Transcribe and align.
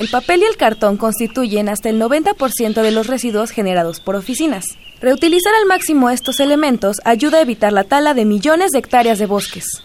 El 0.00 0.08
papel 0.08 0.40
y 0.40 0.46
el 0.46 0.56
cartón 0.56 0.96
constituyen 0.96 1.68
hasta 1.68 1.90
el 1.90 2.00
90% 2.00 2.80
de 2.80 2.90
los 2.90 3.06
residuos 3.06 3.50
generados 3.50 4.00
por 4.00 4.16
oficinas. 4.16 4.64
Reutilizar 4.98 5.52
al 5.54 5.66
máximo 5.66 6.08
estos 6.08 6.40
elementos 6.40 7.02
ayuda 7.04 7.36
a 7.36 7.42
evitar 7.42 7.70
la 7.74 7.84
tala 7.84 8.14
de 8.14 8.24
millones 8.24 8.70
de 8.70 8.78
hectáreas 8.78 9.18
de 9.18 9.26
bosques. 9.26 9.82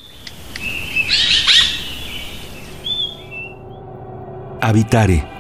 Habitare 4.62 5.35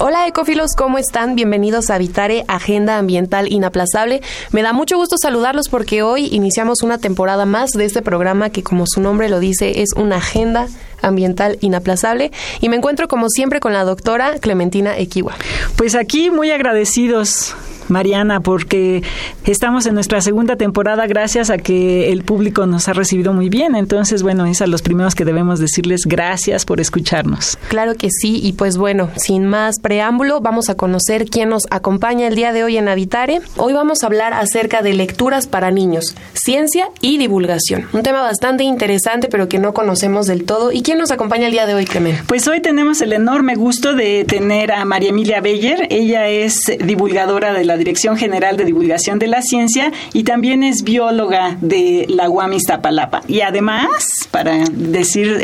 Hola 0.00 0.28
ecofilos, 0.28 0.76
¿cómo 0.76 0.96
están? 0.98 1.34
Bienvenidos 1.34 1.90
a 1.90 1.96
Habitare, 1.96 2.44
Agenda 2.46 2.98
Ambiental 2.98 3.50
Inaplazable. 3.50 4.22
Me 4.52 4.62
da 4.62 4.72
mucho 4.72 4.96
gusto 4.96 5.16
saludarlos 5.18 5.68
porque 5.68 6.04
hoy 6.04 6.28
iniciamos 6.30 6.84
una 6.84 6.98
temporada 6.98 7.46
más 7.46 7.72
de 7.72 7.84
este 7.84 8.00
programa 8.00 8.50
que 8.50 8.62
como 8.62 8.84
su 8.86 9.00
nombre 9.00 9.28
lo 9.28 9.40
dice 9.40 9.82
es 9.82 9.88
una 9.96 10.18
agenda 10.18 10.68
ambiental 11.02 11.58
inaplazable 11.62 12.30
y 12.60 12.68
me 12.68 12.76
encuentro 12.76 13.08
como 13.08 13.28
siempre 13.28 13.58
con 13.58 13.72
la 13.72 13.82
doctora 13.82 14.38
Clementina 14.38 14.96
Equiwa. 14.96 15.34
Pues 15.76 15.96
aquí 15.96 16.30
muy 16.30 16.52
agradecidos 16.52 17.56
Mariana, 17.88 18.40
porque 18.40 19.02
estamos 19.44 19.86
en 19.86 19.94
nuestra 19.94 20.20
segunda 20.20 20.56
temporada 20.56 21.06
gracias 21.06 21.50
a 21.50 21.58
que 21.58 22.12
el 22.12 22.22
público 22.22 22.66
nos 22.66 22.88
ha 22.88 22.92
recibido 22.92 23.32
muy 23.32 23.48
bien. 23.48 23.74
Entonces, 23.74 24.22
bueno, 24.22 24.46
es 24.46 24.62
a 24.62 24.66
los 24.66 24.82
primeros 24.82 25.14
que 25.14 25.24
debemos 25.24 25.58
decirles 25.58 26.02
gracias 26.06 26.64
por 26.64 26.80
escucharnos. 26.80 27.58
Claro 27.68 27.94
que 27.94 28.10
sí, 28.10 28.40
y 28.42 28.52
pues 28.52 28.76
bueno, 28.76 29.10
sin 29.16 29.46
más 29.46 29.76
preámbulo, 29.80 30.40
vamos 30.40 30.68
a 30.68 30.74
conocer 30.74 31.26
quién 31.26 31.48
nos 31.48 31.64
acompaña 31.70 32.26
el 32.26 32.34
día 32.34 32.52
de 32.52 32.64
hoy 32.64 32.76
en 32.76 32.88
Habitare. 32.88 33.40
Hoy 33.56 33.72
vamos 33.72 34.02
a 34.02 34.06
hablar 34.06 34.32
acerca 34.34 34.82
de 34.82 34.94
lecturas 34.94 35.46
para 35.46 35.70
niños, 35.70 36.14
ciencia 36.34 36.88
y 37.00 37.18
divulgación. 37.18 37.86
Un 37.92 38.02
tema 38.02 38.22
bastante 38.22 38.64
interesante, 38.64 39.28
pero 39.28 39.48
que 39.48 39.58
no 39.58 39.72
conocemos 39.72 40.26
del 40.26 40.44
todo. 40.44 40.72
¿Y 40.72 40.82
quién 40.82 40.98
nos 40.98 41.10
acompaña 41.10 41.46
el 41.46 41.52
día 41.52 41.66
de 41.66 41.74
hoy, 41.74 41.86
Clemen? 41.86 42.18
Pues 42.26 42.46
hoy 42.48 42.60
tenemos 42.60 43.00
el 43.00 43.12
enorme 43.12 43.54
gusto 43.54 43.94
de 43.94 44.24
tener 44.24 44.72
a 44.72 44.84
María 44.84 45.10
Emilia 45.10 45.40
Beyer. 45.40 45.86
Ella 45.90 46.28
es 46.28 46.60
divulgadora 46.84 47.52
de 47.52 47.64
la 47.64 47.77
Dirección 47.78 48.16
General 48.16 48.56
de 48.56 48.64
Divulgación 48.64 49.18
de 49.18 49.26
la 49.26 49.42
Ciencia 49.42 49.92
y 50.12 50.24
también 50.24 50.62
es 50.62 50.82
bióloga 50.82 51.56
de 51.60 52.06
la 52.08 52.28
UAM 52.28 52.52
Iztapalapa. 52.52 53.22
Y 53.28 53.40
además, 53.40 53.88
para 54.30 54.64
decir 54.70 55.40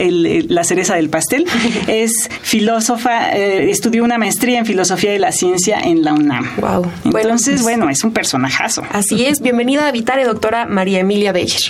la 0.49 0.65
cereza 0.65 0.97
del 0.97 1.09
pastel, 1.09 1.47
es 1.87 2.29
filósofa, 2.43 3.35
eh, 3.35 3.71
estudió 3.71 4.05
una 4.05 4.19
maestría 4.19 4.59
en 4.59 4.67
Filosofía 4.67 5.13
de 5.13 5.19
la 5.19 5.33
Ciencia 5.33 5.79
en 5.79 6.05
la 6.05 6.13
UNAM. 6.13 6.49
Wow. 6.59 6.87
Entonces, 7.05 7.63
bueno, 7.63 7.89
es 7.89 8.05
un 8.05 8.13
personajazo. 8.13 8.83
Así 8.91 9.25
es. 9.25 9.41
Bienvenida 9.41 9.89
a 9.89 9.93
Vitare, 9.93 10.25
doctora 10.25 10.67
María 10.67 11.01
Emilia 11.01 11.33
Beyer. 11.33 11.61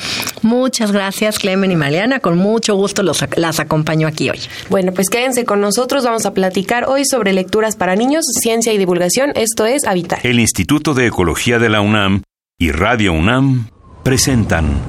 Muchas 0.45 0.93
gracias, 0.93 1.39
Clemen 1.39 1.73
y 1.73 1.77
Mariana. 1.77 2.21
Con 2.21 2.37
mucho 2.37 2.77
gusto 2.77 3.03
los, 3.03 3.25
las 3.37 3.61
acompaño 3.61 4.07
aquí 4.07 4.29
hoy. 4.29 4.41
Bueno, 4.69 4.93
pues 4.93 5.09
quédense 5.09 5.47
con 5.47 5.63
nosotros. 5.63 6.05
Vamos 6.05 6.27
a 6.27 6.35
platicar 6.35 6.85
hoy 6.85 7.07
sobre 7.07 7.33
lecturas 7.33 7.77
para 7.77 7.97
niños, 7.97 8.27
ciencia 8.43 8.71
y 8.75 8.77
divulgación. 8.77 9.33
Esto 9.37 9.65
es 9.65 9.85
Habitar. 9.85 10.19
El 10.23 10.39
Instituto 10.39 10.93
de 10.93 11.07
Ecología 11.07 11.59
de 11.59 11.71
la 11.71 11.81
UNAM 11.81 12.23
y 12.59 12.73
Radio 12.73 13.15
UNAM 13.15 13.71
presentan. 14.03 14.83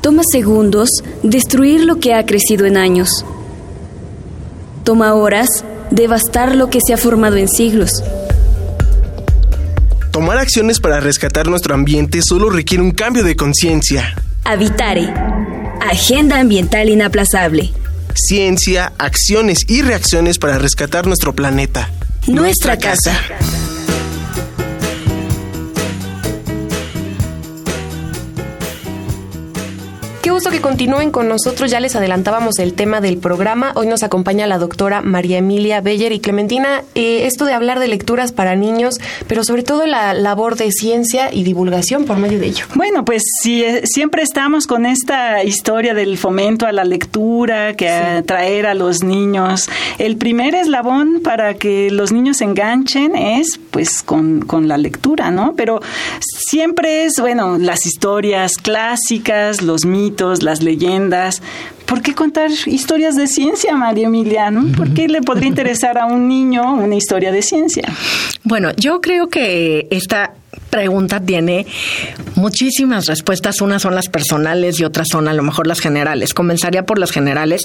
Toma 0.00 0.22
segundos 0.28 0.90
destruir 1.22 1.84
lo 1.84 2.00
que 2.00 2.14
ha 2.14 2.26
crecido 2.26 2.66
en 2.66 2.76
años. 2.76 3.24
Toma 4.82 5.14
horas 5.14 5.64
devastar 5.92 6.56
lo 6.56 6.68
que 6.68 6.80
se 6.84 6.94
ha 6.94 6.96
formado 6.96 7.36
en 7.36 7.46
siglos. 7.46 8.02
Tomar 10.16 10.38
acciones 10.38 10.80
para 10.80 10.98
rescatar 10.98 11.46
nuestro 11.46 11.74
ambiente 11.74 12.20
solo 12.26 12.48
requiere 12.48 12.82
un 12.82 12.92
cambio 12.92 13.22
de 13.22 13.36
conciencia. 13.36 14.16
Habitare. 14.44 15.12
Agenda 15.82 16.40
ambiental 16.40 16.88
inaplazable. 16.88 17.70
Ciencia, 18.14 18.94
acciones 18.96 19.58
y 19.68 19.82
reacciones 19.82 20.38
para 20.38 20.56
rescatar 20.56 21.06
nuestro 21.06 21.34
planeta. 21.34 21.90
Nuestra, 22.28 22.78
casa. 22.78 23.20
Gusto 30.36 30.50
que 30.50 30.60
continúen 30.60 31.12
con 31.12 31.28
nosotros. 31.28 31.70
Ya 31.70 31.80
les 31.80 31.96
adelantábamos 31.96 32.58
el 32.58 32.74
tema 32.74 33.00
del 33.00 33.16
programa. 33.16 33.72
Hoy 33.74 33.86
nos 33.86 34.02
acompaña 34.02 34.46
la 34.46 34.58
doctora 34.58 35.00
María 35.00 35.38
Emilia 35.38 35.80
Beller 35.80 36.12
y 36.12 36.20
Clementina. 36.20 36.82
Eh, 36.94 37.24
esto 37.24 37.46
de 37.46 37.54
hablar 37.54 37.80
de 37.80 37.88
lecturas 37.88 38.32
para 38.32 38.54
niños, 38.54 39.00
pero 39.28 39.44
sobre 39.44 39.62
todo 39.62 39.86
la 39.86 40.12
labor 40.12 40.56
de 40.56 40.72
ciencia 40.72 41.32
y 41.32 41.42
divulgación 41.42 42.04
por 42.04 42.18
medio 42.18 42.38
de 42.38 42.48
ello. 42.48 42.66
Bueno, 42.74 43.02
pues 43.02 43.22
si, 43.42 43.64
eh, 43.64 43.86
siempre 43.86 44.22
estamos 44.22 44.66
con 44.66 44.84
esta 44.84 45.42
historia 45.42 45.94
del 45.94 46.18
fomento 46.18 46.66
a 46.66 46.72
la 46.72 46.84
lectura, 46.84 47.74
que 47.74 47.88
atraer 47.88 48.66
a 48.66 48.74
los 48.74 49.02
niños. 49.02 49.70
El 49.96 50.18
primer 50.18 50.54
eslabón 50.54 51.22
para 51.24 51.54
que 51.54 51.90
los 51.90 52.12
niños 52.12 52.36
se 52.36 52.44
enganchen 52.44 53.16
es 53.16 53.58
pues 53.70 54.02
con, 54.02 54.42
con 54.42 54.68
la 54.68 54.76
lectura, 54.76 55.30
¿no? 55.30 55.54
Pero 55.56 55.80
siempre 56.20 57.06
es, 57.06 57.14
bueno, 57.20 57.56
las 57.56 57.86
historias 57.86 58.58
clásicas, 58.58 59.62
los 59.62 59.86
mitos, 59.86 60.25
las 60.42 60.62
leyendas. 60.62 61.42
¿Por 61.86 62.02
qué 62.02 62.14
contar 62.14 62.50
historias 62.66 63.14
de 63.14 63.26
ciencia, 63.28 63.76
María 63.76 64.06
Emiliano? 64.06 64.64
¿Por 64.76 64.92
qué 64.92 65.08
le 65.08 65.22
podría 65.22 65.48
interesar 65.48 65.98
a 65.98 66.06
un 66.06 66.28
niño 66.28 66.74
una 66.74 66.96
historia 66.96 67.30
de 67.30 67.42
ciencia? 67.42 67.84
Bueno, 68.42 68.70
yo 68.76 69.00
creo 69.00 69.28
que 69.28 69.86
esta 69.90 70.34
pregunta 70.70 71.20
tiene 71.20 71.66
muchísimas 72.34 73.06
respuestas. 73.06 73.60
Unas 73.60 73.82
son 73.82 73.94
las 73.94 74.08
personales 74.08 74.78
y 74.80 74.84
otras 74.84 75.08
son 75.10 75.28
a 75.28 75.32
lo 75.32 75.42
mejor 75.42 75.66
las 75.66 75.80
generales. 75.80 76.34
Comenzaría 76.34 76.84
por 76.84 76.98
las 76.98 77.12
generales. 77.12 77.62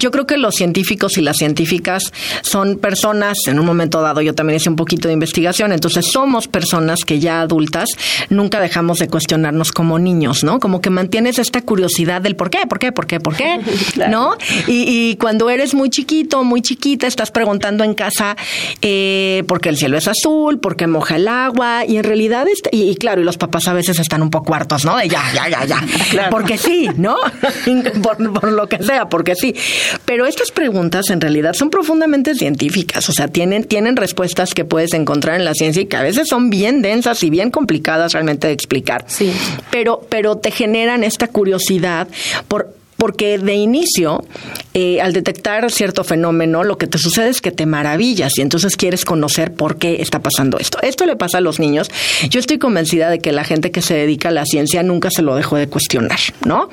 Yo 0.00 0.10
creo 0.10 0.26
que 0.26 0.36
los 0.36 0.54
científicos 0.54 1.18
y 1.18 1.22
las 1.22 1.36
científicas 1.36 2.02
son 2.42 2.78
personas, 2.78 3.38
en 3.46 3.58
un 3.58 3.66
momento 3.66 4.00
dado 4.00 4.20
yo 4.22 4.34
también 4.34 4.56
hice 4.56 4.70
un 4.70 4.76
poquito 4.76 5.08
de 5.08 5.14
investigación, 5.14 5.72
entonces 5.72 6.06
somos 6.06 6.48
personas 6.48 7.00
que 7.04 7.20
ya 7.20 7.40
adultas 7.40 7.88
nunca 8.30 8.60
dejamos 8.60 8.98
de 8.98 9.08
cuestionarnos 9.08 9.72
como 9.72 9.98
niños, 9.98 10.44
¿no? 10.44 10.58
Como 10.58 10.80
que 10.80 10.90
mantienes 10.90 11.38
esta 11.38 11.62
curiosidad 11.62 12.22
del 12.22 12.36
por 12.36 12.50
qué, 12.50 12.66
por 12.68 12.78
qué, 12.78 12.92
por 12.92 13.06
qué, 13.06 13.20
por 13.20 13.36
qué, 13.36 13.57
¿no? 14.08 14.36
Y, 14.66 15.16
cuando 15.16 15.50
eres 15.50 15.74
muy 15.74 15.90
chiquito, 15.90 16.44
muy 16.44 16.62
chiquita, 16.62 17.06
estás 17.06 17.30
preguntando 17.30 17.84
en 17.84 17.94
casa 17.94 18.36
eh, 18.82 19.42
por 19.46 19.60
qué 19.60 19.68
el 19.68 19.76
cielo 19.76 19.96
es 19.96 20.08
azul, 20.08 20.58
por 20.58 20.76
qué 20.76 20.86
moja 20.86 21.16
el 21.16 21.28
agua, 21.28 21.84
y 21.86 21.96
en 21.96 22.04
realidad 22.04 22.46
y, 22.72 22.94
claro, 22.96 23.20
y 23.20 23.24
los 23.24 23.36
papás 23.36 23.68
a 23.68 23.72
veces 23.72 23.98
están 23.98 24.22
un 24.22 24.30
poco 24.30 24.54
hartos, 24.54 24.84
¿no? 24.84 24.96
De 24.96 25.08
ya, 25.08 25.22
ya, 25.34 25.48
ya, 25.48 25.64
ya. 25.64 26.30
Porque 26.30 26.58
sí, 26.58 26.88
¿no? 26.96 27.16
por, 28.02 28.50
lo 28.50 28.68
que 28.68 28.82
sea, 28.82 29.08
porque 29.08 29.34
sí. 29.34 29.54
Pero 30.04 30.26
estas 30.26 30.50
preguntas 30.50 31.10
en 31.10 31.20
realidad 31.20 31.54
son 31.54 31.70
profundamente 31.70 32.34
científicas, 32.34 33.08
o 33.08 33.12
sea, 33.12 33.28
tienen, 33.28 33.64
tienen 33.64 33.96
respuestas 33.96 34.54
que 34.54 34.64
puedes 34.64 34.92
encontrar 34.94 35.36
en 35.36 35.44
la 35.44 35.54
ciencia 35.54 35.82
y 35.82 35.86
que 35.86 35.96
a 35.96 36.02
veces 36.02 36.28
son 36.28 36.50
bien 36.50 36.82
densas 36.82 37.22
y 37.22 37.30
bien 37.30 37.50
complicadas 37.50 38.12
realmente 38.12 38.46
de 38.46 38.52
explicar. 38.52 39.04
Sí. 39.08 39.32
Pero, 39.70 40.06
pero 40.08 40.36
te 40.36 40.50
generan 40.50 41.04
esta 41.04 41.28
curiosidad 41.28 42.08
por 42.48 42.77
porque 42.98 43.38
de 43.38 43.54
inicio, 43.54 44.24
eh, 44.74 45.00
al 45.00 45.12
detectar 45.12 45.70
cierto 45.70 46.02
fenómeno, 46.02 46.64
lo 46.64 46.78
que 46.78 46.88
te 46.88 46.98
sucede 46.98 47.28
es 47.28 47.40
que 47.40 47.52
te 47.52 47.64
maravillas 47.64 48.36
y 48.36 48.40
entonces 48.40 48.76
quieres 48.76 49.04
conocer 49.04 49.54
por 49.54 49.78
qué 49.78 50.02
está 50.02 50.18
pasando 50.18 50.58
esto. 50.58 50.80
Esto 50.82 51.06
le 51.06 51.14
pasa 51.14 51.38
a 51.38 51.40
los 51.40 51.60
niños. 51.60 51.90
Yo 52.28 52.40
estoy 52.40 52.58
convencida 52.58 53.08
de 53.08 53.20
que 53.20 53.30
la 53.30 53.44
gente 53.44 53.70
que 53.70 53.82
se 53.82 53.94
dedica 53.94 54.30
a 54.30 54.32
la 54.32 54.44
ciencia 54.44 54.82
nunca 54.82 55.10
se 55.12 55.22
lo 55.22 55.36
dejó 55.36 55.56
de 55.56 55.68
cuestionar, 55.68 56.18
¿no? 56.44 56.70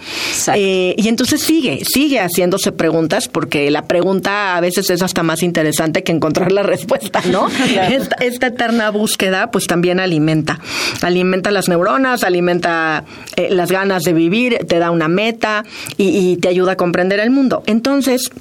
Eh, 0.55 0.95
y 0.97 1.07
entonces 1.09 1.41
sigue, 1.41 1.83
sigue 1.85 2.19
haciéndose 2.19 2.71
preguntas 2.71 3.27
porque 3.27 3.69
la 3.69 3.83
pregunta 3.83 4.57
a 4.57 4.61
veces 4.61 4.89
es 4.89 5.03
hasta 5.03 5.21
más 5.21 5.43
interesante 5.43 6.01
que 6.01 6.11
encontrar 6.11 6.51
la 6.51 6.63
respuesta, 6.63 7.21
¿no? 7.31 7.49
esta, 8.19 8.47
eterna 8.47 8.89
búsqueda 8.89 9.51
pues 9.51 9.67
también 9.67 9.99
alimenta, 9.99 10.59
alimenta 11.03 11.51
las 11.51 11.69
neuronas, 11.69 12.23
alimenta 12.23 13.05
eh, 13.35 13.49
las 13.51 13.71
ganas 13.71 14.01
de 14.01 14.13
vivir, 14.13 14.57
te 14.67 14.79
da 14.79 14.89
una 14.89 15.07
meta 15.07 15.63
y 15.97 16.14
y 16.15 16.37
te 16.37 16.47
ayuda 16.47 16.71
a 16.71 16.77
comprender 16.77 17.19
el 17.19 17.29
mundo. 17.29 17.61
Entonces, 17.65 18.31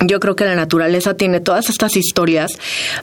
yo 0.00 0.20
creo 0.20 0.36
que 0.36 0.44
la 0.44 0.54
naturaleza 0.54 1.14
tiene 1.14 1.40
todas 1.40 1.70
estas 1.70 1.96
historias 1.96 2.52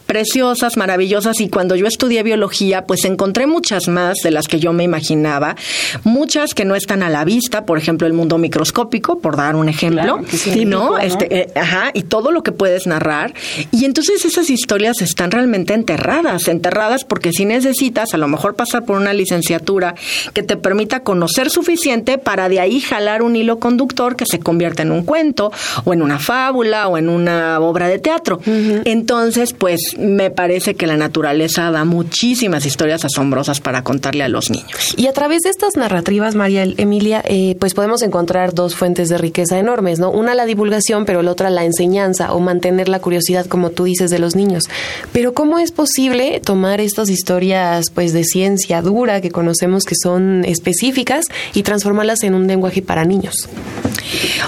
preciosas, 0.06 0.78
maravillosas 0.78 1.40
y 1.42 1.50
cuando 1.50 1.76
yo 1.76 1.88
estudié 1.88 2.22
biología 2.24 2.86
pues 2.86 3.06
encontré 3.06 3.48
muchas 3.48 3.88
más 3.88 4.18
de 4.24 4.32
las 4.32 4.48
que 4.48 4.60
yo 4.60 4.74
me 4.74 4.84
imaginaba, 4.84 5.56
muchas 6.04 6.54
que 6.54 6.66
no 6.66 6.76
están 6.76 7.02
a 7.02 7.10
la 7.10 7.26
vista, 7.26 7.66
por 7.66 7.78
ejemplo 7.78 8.06
el 8.06 8.14
mundo 8.14 8.38
microscópico, 8.38 9.20
por 9.20 9.38
dar 9.38 9.56
un 9.56 9.70
ejemplo, 9.70 10.22
¿no? 10.66 11.00
Este, 11.00 11.36
eh, 11.36 11.52
ajá, 11.56 11.92
y 11.94 12.04
todo 12.04 12.32
lo 12.32 12.44
que 12.44 12.52
puedes 12.52 12.86
narrar 12.86 13.34
y 13.72 13.86
entonces 13.86 14.24
esas 14.26 14.50
historias 14.50 15.02
están 15.02 15.32
realmente 15.32 15.74
enterradas, 15.74 16.48
enterradas 16.48 17.04
porque 17.06 17.32
si 17.32 17.46
necesitas 17.46 18.14
a 18.14 18.18
lo 18.18 18.28
mejor 18.28 18.56
pasar 18.56 18.86
por 18.86 18.98
una 18.98 19.14
licenciatura 19.14 19.96
que 20.34 20.44
te 20.44 20.58
permita 20.58 21.02
conocer 21.02 21.50
suficiente 21.50 22.18
para 22.18 22.50
de 22.50 22.60
ahí 22.60 22.82
jalar 22.82 23.24
un 23.24 23.36
hilo 23.36 23.60
conductor 23.60 24.16
que 24.16 24.26
se 24.26 24.40
convierta 24.40 24.84
en 24.84 24.92
un 24.92 25.04
cuento 25.04 25.52
o 25.86 25.94
en 25.94 26.02
una 26.02 26.20
fábula 26.20 26.83
o 26.88 26.98
en 26.98 27.10
una 27.10 27.60
obra 27.60 27.88
de 27.88 28.00
teatro. 28.00 28.40
Entonces, 28.86 29.54
pues 29.54 29.80
me 29.98 30.32
parece 30.32 30.76
que 30.76 30.88
la 30.88 30.98
naturaleza 30.98 31.72
da 31.72 31.86
muchísimas 31.86 32.66
historias 32.66 33.06
asombrosas 33.06 33.60
para 33.60 33.84
contarle 33.84 34.24
a 34.24 34.30
los 34.30 34.50
niños. 34.50 34.94
Y 34.98 35.08
a 35.08 35.14
través 35.14 35.42
de 35.42 35.50
estas 35.50 35.76
narrativas, 35.76 36.36
María 36.36 36.64
Emilia, 36.64 37.24
eh, 37.26 37.56
pues 37.60 37.74
podemos 37.74 38.02
encontrar 38.02 38.54
dos 38.54 38.76
fuentes 38.76 39.10
de 39.10 39.18
riqueza 39.18 39.60
enormes, 39.60 40.00
¿no? 40.00 40.12
Una 40.12 40.36
la 40.36 40.46
divulgación, 40.46 41.06
pero 41.06 41.22
la 41.22 41.32
otra 41.32 41.50
la 41.50 41.66
enseñanza 41.66 42.34
o 42.34 42.40
mantener 42.40 42.90
la 42.90 43.00
curiosidad, 43.00 43.46
como 43.46 43.72
tú 43.72 43.86
dices, 43.86 44.10
de 44.12 44.20
los 44.20 44.36
niños. 44.36 44.64
Pero 45.12 45.34
¿cómo 45.34 45.60
es 45.60 45.72
posible 45.72 46.42
tomar 46.44 46.82
estas 46.82 47.10
historias, 47.10 47.90
pues, 47.94 48.14
de 48.14 48.24
ciencia 48.24 48.82
dura 48.82 49.22
que 49.22 49.32
conocemos 49.32 49.84
que 49.86 49.96
son 50.02 50.44
específicas 50.46 51.26
y 51.54 51.64
transformarlas 51.64 52.24
en 52.24 52.34
un 52.34 52.48
lenguaje 52.48 52.82
para 52.82 53.06
niños? 53.06 53.50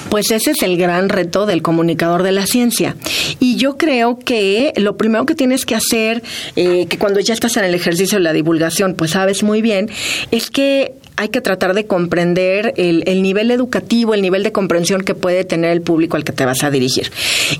Pues 0.09 0.31
ese 0.31 0.51
es 0.51 0.63
el 0.63 0.77
gran 0.77 1.09
reto 1.09 1.45
del 1.45 1.61
comunicador 1.61 2.23
de 2.25 2.31
la 2.31 2.45
ciencia. 2.45 2.95
Y 3.39 3.55
yo 3.55 3.77
creo 3.77 4.19
que 4.19 4.73
lo 4.77 4.97
primero 4.97 5.25
que 5.25 5.35
tienes 5.35 5.65
que 5.65 5.75
hacer, 5.75 6.23
eh, 6.55 6.87
que 6.87 6.97
cuando 6.97 7.19
ya 7.19 7.33
estás 7.33 7.57
en 7.57 7.63
el 7.63 7.73
ejercicio 7.73 8.17
de 8.17 8.23
la 8.23 8.33
divulgación, 8.33 8.95
pues 8.95 9.11
sabes 9.11 9.43
muy 9.43 9.61
bien, 9.61 9.89
es 10.31 10.49
que 10.49 10.93
hay 11.17 11.29
que 11.29 11.41
tratar 11.41 11.73
de 11.73 11.85
comprender 11.85 12.73
el, 12.77 13.03
el, 13.07 13.21
nivel 13.21 13.51
educativo, 13.51 14.13
el 14.13 14.21
nivel 14.21 14.43
de 14.43 14.51
comprensión 14.51 15.03
que 15.03 15.15
puede 15.15 15.45
tener 15.45 15.71
el 15.71 15.81
público 15.81 16.17
al 16.17 16.23
que 16.23 16.33
te 16.33 16.45
vas 16.45 16.63
a 16.63 16.71
dirigir. 16.71 17.11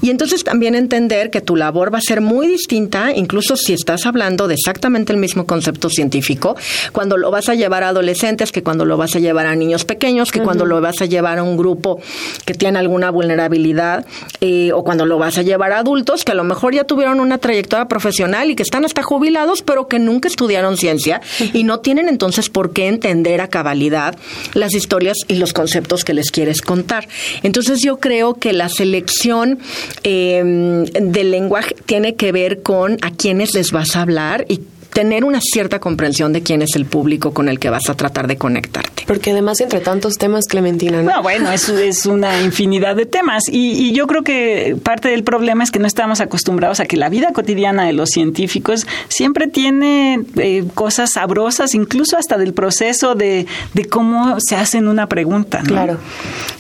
Y 0.02 0.10
entonces 0.10 0.44
también 0.44 0.76
entender 0.76 1.30
que 1.30 1.42
tu 1.42 1.56
labor 1.56 1.94
va 1.94 2.00
a 2.00 2.02
ser 2.02 2.22
muy 2.22 2.48
distinta, 2.48 3.14
incluso 3.16 3.56
si 3.56 3.74
estás 3.74 4.06
hablando 4.06 4.48
de 4.48 4.56
exactamente 4.56 5.14
el 5.14 5.20
mismo 5.20 5.46
concepto 5.46 5.90
científico, 5.90 6.56
cuando 6.92 7.18
lo 7.18 7.32
vas 7.32 7.50
a 7.50 7.56
llevar 7.56 7.84
a 7.84 7.90
adolescentes, 7.90 8.52
que 8.52 8.64
cuando 8.64 8.86
lo 8.86 8.98
vas 8.98 9.16
a 9.16 9.20
llevar 9.20 9.46
a 9.46 9.56
niños 9.56 9.86
pequeños, 9.86 10.32
que 10.32 10.42
cuando 10.42 10.66
lo 10.66 10.82
vas 10.82 11.02
a 11.02 11.06
llevar 11.06 11.40
a 11.40 11.44
un 11.44 11.58
grupo 11.58 12.00
que 12.46 12.54
tiene 12.54 12.80
alguna 12.80 13.10
vulnerabilidad, 13.10 14.06
eh, 14.42 14.72
o 14.74 14.84
cuando 14.84 15.06
lo 15.06 15.18
vas 15.18 15.38
a 15.38 15.42
llevar 15.42 15.72
a 15.72 15.80
adultos 15.80 16.26
que 16.26 16.32
a 16.32 16.36
lo 16.36 16.44
mejor 16.44 16.74
ya 16.74 16.84
tuvieron 16.84 17.20
una 17.20 17.38
trayectoria 17.38 17.88
profesional 17.88 18.50
y 18.50 18.56
que 18.56 18.64
están 18.64 18.86
hasta 18.86 19.04
jubilados, 19.04 19.62
pero 19.62 19.88
que 19.88 20.00
nunca 20.00 20.28
estudiaron 20.28 20.78
ciencia 20.78 21.22
y 21.54 21.64
no 21.64 21.80
tienen 21.80 22.10
entonces 22.10 22.50
por 22.50 22.74
qué 22.74 22.88
entender 22.88 23.42
cabalidad 23.48 24.18
las 24.54 24.74
historias 24.74 25.18
y 25.28 25.36
los 25.36 25.54
conceptos 25.54 26.04
que 26.04 26.14
les 26.14 26.32
quieres 26.32 26.62
contar. 26.62 27.08
Entonces 27.44 27.82
yo 27.84 28.00
creo 28.00 28.36
que 28.36 28.54
la 28.54 28.70
selección 28.70 29.60
eh, 30.04 30.86
del 30.94 31.32
lenguaje 31.32 31.76
tiene 31.86 32.16
que 32.16 32.32
ver 32.32 32.62
con 32.62 32.98
a 33.02 33.12
quiénes 33.12 33.54
les 33.54 33.72
vas 33.72 33.96
a 33.96 34.02
hablar 34.02 34.46
y 34.50 34.62
tener 34.96 35.26
una 35.26 35.42
cierta 35.42 35.82
comprensión 35.82 36.32
de 36.32 36.42
quién 36.42 36.62
es 36.62 36.74
el 36.78 36.86
público 36.86 37.34
con 37.34 37.50
el 37.50 37.60
que 37.60 37.70
vas 37.70 37.90
a 37.90 37.96
tratar 37.96 38.28
de 38.28 38.38
conectarte. 38.38 39.04
Porque 39.06 39.32
además 39.32 39.60
entre 39.60 39.82
tantos 39.82 40.18
temas, 40.18 40.46
Clementina, 40.48 41.02
¿no? 41.02 41.22
bueno, 41.22 41.52
eso 41.52 41.78
es 41.78 42.06
una 42.06 42.42
infinidad 42.42 42.96
de 42.96 43.06
temas 43.06 43.44
y, 43.52 43.92
yo 43.92 44.08
creo 44.08 44.24
que 44.24 44.78
parte 44.82 45.10
del 45.10 45.26
problema 45.26 45.66
es 45.66 45.72
que 45.72 45.80
no 45.80 45.88
estamos 45.88 46.22
acostumbrados 46.22 46.80
a 46.80 46.86
que 46.86 46.96
la 46.96 47.10
vida 47.10 47.34
cotidiana 47.34 47.86
de 47.86 47.92
los 47.92 48.10
científicos 48.10 48.88
siempre 49.10 49.48
tiene 49.48 50.24
eh, 50.38 50.64
cosas 50.74 51.12
sabrosas, 51.12 51.76
incluso 51.76 52.18
hasta 52.18 52.38
del 52.38 52.54
proceso 52.54 53.16
de, 53.16 53.48
de 53.74 53.86
cómo 53.86 54.38
se 54.40 54.56
hacen 54.56 54.88
una 54.88 55.08
pregunta. 55.08 55.62
¿no? 55.62 55.68
Claro. 55.68 56.00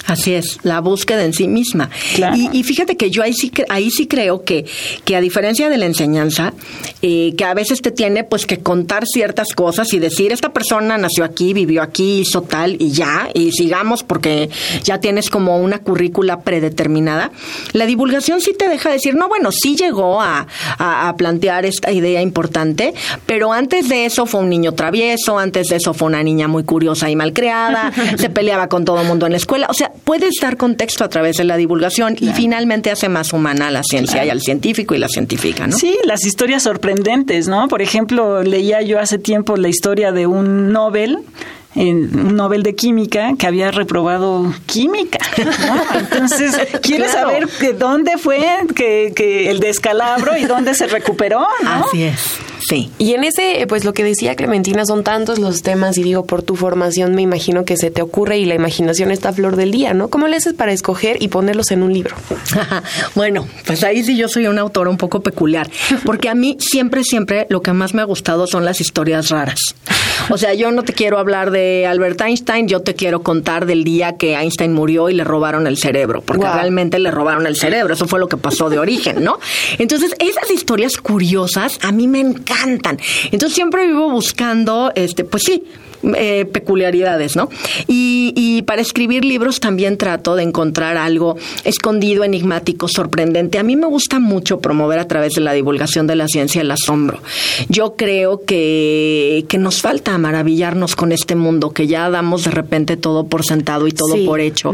Así 0.07 0.33
es, 0.33 0.59
la 0.63 0.81
búsqueda 0.81 1.23
en 1.23 1.33
sí 1.33 1.47
misma. 1.47 1.89
Y, 2.51 2.63
fíjate 2.63 2.97
que 2.97 3.09
yo 3.09 3.23
ahí 3.23 3.33
sí, 3.33 3.51
ahí 3.69 3.89
sí 3.89 4.07
creo 4.07 4.43
que, 4.43 4.65
que 5.03 5.15
a 5.15 5.21
diferencia 5.21 5.69
de 5.69 5.77
la 5.77 5.85
enseñanza, 5.85 6.53
eh, 7.01 7.33
que 7.37 7.45
a 7.45 7.53
veces 7.53 7.81
te 7.81 7.91
tiene 7.91 8.25
pues 8.30 8.45
que 8.45 8.60
contar 8.60 9.06
ciertas 9.06 9.54
cosas 9.54 9.94
y 9.94 10.00
decir, 10.00 10.31
esta 10.31 10.54
persona 10.54 10.98
nació 10.98 11.24
aquí, 11.24 11.54
vivió 11.54 11.81
aquí, 11.81 12.19
hizo 12.19 12.42
tal 12.42 12.75
y 12.80 12.92
ya, 12.92 13.30
y 13.33 13.51
sigamos 13.51 14.04
porque 14.04 14.50
ya 14.83 15.00
tienes 15.00 15.30
como 15.30 15.57
una 15.57 15.80
currícula 15.80 16.42
predeterminada. 16.42 17.31
La 17.74 17.86
divulgación 17.86 18.42
sí 18.42 18.54
te 18.57 18.69
deja 18.69 18.92
decir, 18.92 19.16
no, 19.16 19.27
bueno, 19.27 19.51
sí 19.51 19.75
llegó 19.75 20.22
a, 20.22 20.48
a, 20.77 21.13
plantear 21.18 21.66
esta 21.66 21.92
idea 21.92 22.22
importante, 22.22 22.94
pero 23.25 23.54
antes 23.54 23.89
de 23.89 24.06
eso 24.06 24.25
fue 24.25 24.42
un 24.42 24.50
niño 24.50 24.74
travieso, 24.74 25.39
antes 25.39 25.68
de 25.68 25.78
eso 25.78 25.94
fue 25.94 26.07
una 26.07 26.24
niña 26.24 26.48
muy 26.48 26.63
curiosa 26.63 27.10
y 27.10 27.16
malcriada, 27.16 27.92
se 28.18 28.30
peleaba 28.30 28.68
con 28.68 28.86
todo 28.86 29.01
el 29.01 29.07
mundo 29.07 29.25
en 29.25 29.33
la 29.33 29.38
escuela. 29.38 29.68
O 29.69 29.74
sea, 29.74 29.92
puedes 30.04 30.36
dar 30.42 30.57
contexto 30.57 31.04
a 31.04 31.10
través 31.10 31.38
de 31.38 31.44
la 31.44 31.57
divulgación 31.57 32.16
y 32.19 32.30
finalmente 32.30 32.92
hace 32.92 33.10
más 33.10 33.33
humana 33.33 33.71
la 33.71 33.83
ciencia 33.83 34.25
y 34.25 34.30
al 34.30 34.42
científico 34.42 34.95
y 34.95 34.98
la 34.98 35.07
científica, 35.07 35.68
¿no? 35.68 35.78
Sí, 35.78 35.98
las 36.04 36.25
historias 36.25 36.63
sorprendentes, 36.63 37.48
¿no? 37.48 37.68
Por 37.68 37.81
ejemplo, 37.81 38.14
leía 38.44 38.81
yo 38.81 39.00
hace 39.00 39.17
tiempo 39.17 39.57
la 39.57 39.67
historia 39.67 40.12
de 40.12 40.27
un 40.27 40.71
Nobel 40.71 41.19
en 41.75 42.18
un 42.18 42.36
Nobel 42.36 42.63
de 42.63 42.75
Química 42.75 43.33
que 43.38 43.48
había 43.48 43.72
reprobado 43.72 44.54
química. 44.66 45.19
Entonces, 45.94 46.56
quiero 46.81 47.07
saber 47.10 47.48
de 47.48 47.74
dónde 47.74 48.18
fue 48.18 48.42
que, 48.75 49.13
que, 49.16 49.50
el 49.50 49.60
descalabro 49.60 50.38
y 50.38 50.45
dónde 50.45 50.74
se 50.74 50.88
recuperó. 50.88 51.45
Así 51.66 52.04
es. 52.04 52.19
Sí. 52.68 52.89
Y 52.98 53.13
en 53.13 53.24
ese, 53.24 53.66
pues 53.68 53.86
lo 53.86 53.94
que 53.94 54.04
decía 54.04 54.36
Clementina, 54.36 54.86
son 54.86 55.04
tantos 55.04 55.38
los 55.38 55.62
temas 55.62 55.98
y 55.98 56.04
digo, 56.04 56.25
por 56.25 56.42
tu 56.42 56.56
formación 56.56 57.13
me 57.13 57.22
imagino 57.22 57.63
que 57.63 57.78
se 57.78 57.92
te 57.92 58.01
ocurre 58.01 58.39
y 58.39 58.45
la 58.45 58.56
imaginación 58.56 59.12
está 59.12 59.30
a 59.30 59.33
flor 59.33 59.56
del 59.56 59.71
día, 59.71 59.94
¿no? 59.94 60.10
¿Cómo 60.10 60.28
le 60.28 60.38
haces 60.38 60.54
para 60.54 60.71
escoger 60.71 61.21
y 61.21 61.28
ponerlos 61.28 61.71
en 61.71 61.83
un 61.83 61.94
libro? 61.94 62.16
bueno, 63.16 63.48
pues 63.66 63.83
ahí 63.83 64.04
sí 64.04 64.18
yo 64.18 64.28
soy 64.28 64.48
un 64.48 64.57
autor 64.57 64.88
un 64.88 64.98
poco 64.98 65.21
peculiar, 65.21 65.69
porque 66.06 66.30
a 66.30 66.36
mí 66.36 66.57
siempre, 66.60 67.04
siempre 67.04 67.45
lo 67.50 67.62
que 67.62 67.74
más 67.74 67.94
me 67.94 68.01
ha 68.01 68.06
gustado 68.06 68.48
son 68.48 68.66
las 68.66 68.81
historias 68.81 69.30
raras. 69.30 69.60
O 70.29 70.38
sea, 70.38 70.53
yo 70.53 70.71
no 70.71 70.83
te 70.83 70.94
quiero 70.94 71.17
hablar 71.17 71.51
de 71.51 71.85
Albert 71.85 72.21
Einstein, 72.21 72.67
yo 72.67 72.81
te 72.81 72.95
quiero 72.95 73.21
contar 73.21 73.65
del 73.65 73.83
día 73.83 74.17
que 74.17 74.35
Einstein 74.35 74.73
murió 74.73 75.09
y 75.09 75.13
le 75.13 75.23
robaron 75.23 75.67
el 75.67 75.77
cerebro, 75.77 76.21
porque 76.21 76.45
realmente 76.45 77.00
le 77.00 77.12
robaron 77.12 77.47
el 77.47 77.56
cerebro, 77.56 77.94
eso 77.94 78.07
fue 78.07 78.19
lo 78.19 78.27
que 78.27 78.38
pasó 78.38 78.69
de 78.69 78.79
origen, 78.79 79.23
¿no? 79.23 79.39
Entonces, 79.77 80.15
esas 80.19 80.50
historias 80.51 80.97
curiosas 80.97 81.79
a 81.81 81.91
mí 81.91 82.07
me 82.07 82.19
encantan. 82.19 83.00
Entonces, 83.31 83.56
siempre 83.56 83.88
vivo 83.88 84.09
buscando, 84.09 84.91
este, 84.95 85.23
pues 85.23 85.44
sí, 85.44 85.63
eh, 86.16 86.46
peculiaridades, 86.46 87.36
¿no? 87.36 87.50
Y, 87.88 88.34
y, 88.36 88.62
para 88.63 88.81
escribir 88.81 89.25
libros 89.25 89.60
también 89.60 89.98
trato 89.98 90.36
de 90.36 90.44
encontrar 90.44 90.98
algo 90.98 91.38
escondido, 91.63 92.24
enigmático, 92.24 92.88
sorprendente. 92.88 93.57
A 93.57 93.63
mí 93.63 93.75
me 93.75 93.88
gusta 93.88 94.19
mucho 94.19 94.60
promover 94.60 95.00
a 95.00 95.07
través 95.07 95.34
de 95.34 95.42
la 95.42 95.54
divulgación 95.54 96.07
de 96.07 96.16
la 96.16 96.28
ciencia 96.28 96.62
el 96.62 96.72
asombro. 96.72 97.19
Yo 97.69 97.96
creo 97.96 98.44
que, 98.46 99.45
que 99.47 99.57
nos 99.57 99.81
falta 99.81 100.18
maravillarnos 100.18 100.95
con 100.95 101.12
este 101.12 101.35
mundo, 101.35 101.71
que 101.71 101.88
ya 101.88 102.09
damos 102.09 102.44
de 102.44 102.52
repente 102.52 102.97
todo 102.97 103.28
por 103.28 103.45
sentado 103.45 103.88
y 103.88 103.92
todo 103.92 104.16
por 104.26 104.40
hecho. 104.40 104.74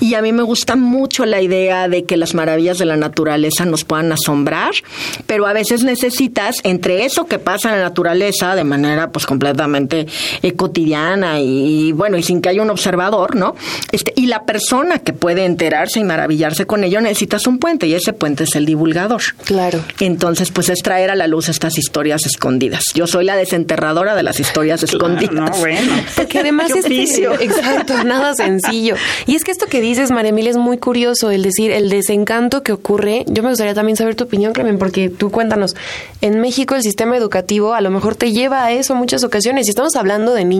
Y 0.00 0.14
a 0.14 0.22
mí 0.22 0.32
me 0.32 0.42
gusta 0.42 0.76
mucho 0.76 1.26
la 1.26 1.40
idea 1.40 1.88
de 1.88 2.04
que 2.04 2.16
las 2.16 2.34
maravillas 2.34 2.78
de 2.78 2.86
la 2.86 2.96
naturaleza 2.96 3.64
nos 3.64 3.84
puedan 3.84 4.12
asombrar, 4.12 4.72
pero 5.26 5.46
a 5.46 5.52
veces 5.52 5.82
necesitas 5.82 6.56
entre 6.62 7.04
eso 7.04 7.26
que 7.26 7.38
pasa 7.38 7.70
en 7.70 7.76
la 7.76 7.82
naturaleza 7.82 8.54
de 8.54 8.64
manera 8.64 9.10
pues 9.10 9.26
completamente 9.26 10.06
cotidiana 10.70 11.40
y, 11.40 11.92
bueno, 11.92 12.16
y 12.16 12.22
sin 12.22 12.40
que 12.40 12.48
haya 12.48 12.62
un 12.62 12.70
observador, 12.70 13.34
¿no? 13.34 13.56
Este, 13.90 14.12
y 14.14 14.26
la 14.26 14.44
persona 14.44 15.00
que 15.00 15.12
puede 15.12 15.44
enterarse 15.44 15.98
y 15.98 16.04
maravillarse 16.04 16.64
con 16.66 16.84
ello 16.84 17.00
necesitas 17.00 17.46
un 17.48 17.58
puente 17.58 17.88
y 17.88 17.94
ese 17.94 18.12
puente 18.12 18.44
es 18.44 18.54
el 18.54 18.66
divulgador. 18.66 19.22
Claro. 19.44 19.80
Entonces, 19.98 20.50
pues 20.52 20.68
es 20.68 20.80
traer 20.80 21.10
a 21.10 21.16
la 21.16 21.26
luz 21.26 21.48
estas 21.48 21.76
historias 21.76 22.24
escondidas. 22.24 22.84
Yo 22.94 23.08
soy 23.08 23.24
la 23.24 23.36
desenterradora 23.36 24.14
de 24.14 24.22
las 24.22 24.38
historias 24.38 24.82
escondidas. 24.84 25.34
no, 25.34 25.50
bueno. 25.58 25.92
Porque 26.16 26.38
además 26.38 26.70
es 26.70 26.86
exacto, 27.40 28.04
nada 28.04 28.34
sencillo. 28.34 28.94
Y 29.26 29.34
es 29.34 29.44
que 29.44 29.50
esto 29.50 29.66
que 29.66 29.80
dices, 29.80 30.10
María 30.10 30.30
Emilia, 30.30 30.50
es 30.50 30.56
muy 30.56 30.78
curioso, 30.78 31.30
el 31.30 31.42
decir, 31.42 31.72
el 31.72 31.88
desencanto 31.88 32.62
que 32.62 32.72
ocurre. 32.72 33.24
Yo 33.26 33.42
me 33.42 33.48
gustaría 33.48 33.74
también 33.74 33.96
saber 33.96 34.14
tu 34.14 34.24
opinión, 34.24 34.52
Clemen, 34.52 34.78
porque 34.78 35.08
tú 35.08 35.30
cuéntanos, 35.30 35.74
en 36.20 36.40
México 36.40 36.74
el 36.74 36.82
sistema 36.82 37.16
educativo 37.16 37.74
a 37.74 37.80
lo 37.80 37.90
mejor 37.90 38.14
te 38.14 38.32
lleva 38.32 38.64
a 38.64 38.72
eso 38.72 38.94
muchas 38.94 39.24
ocasiones. 39.24 39.66
Y 39.66 39.70
estamos 39.70 39.96
hablando 39.96 40.34
de 40.34 40.44
niños, 40.44 40.59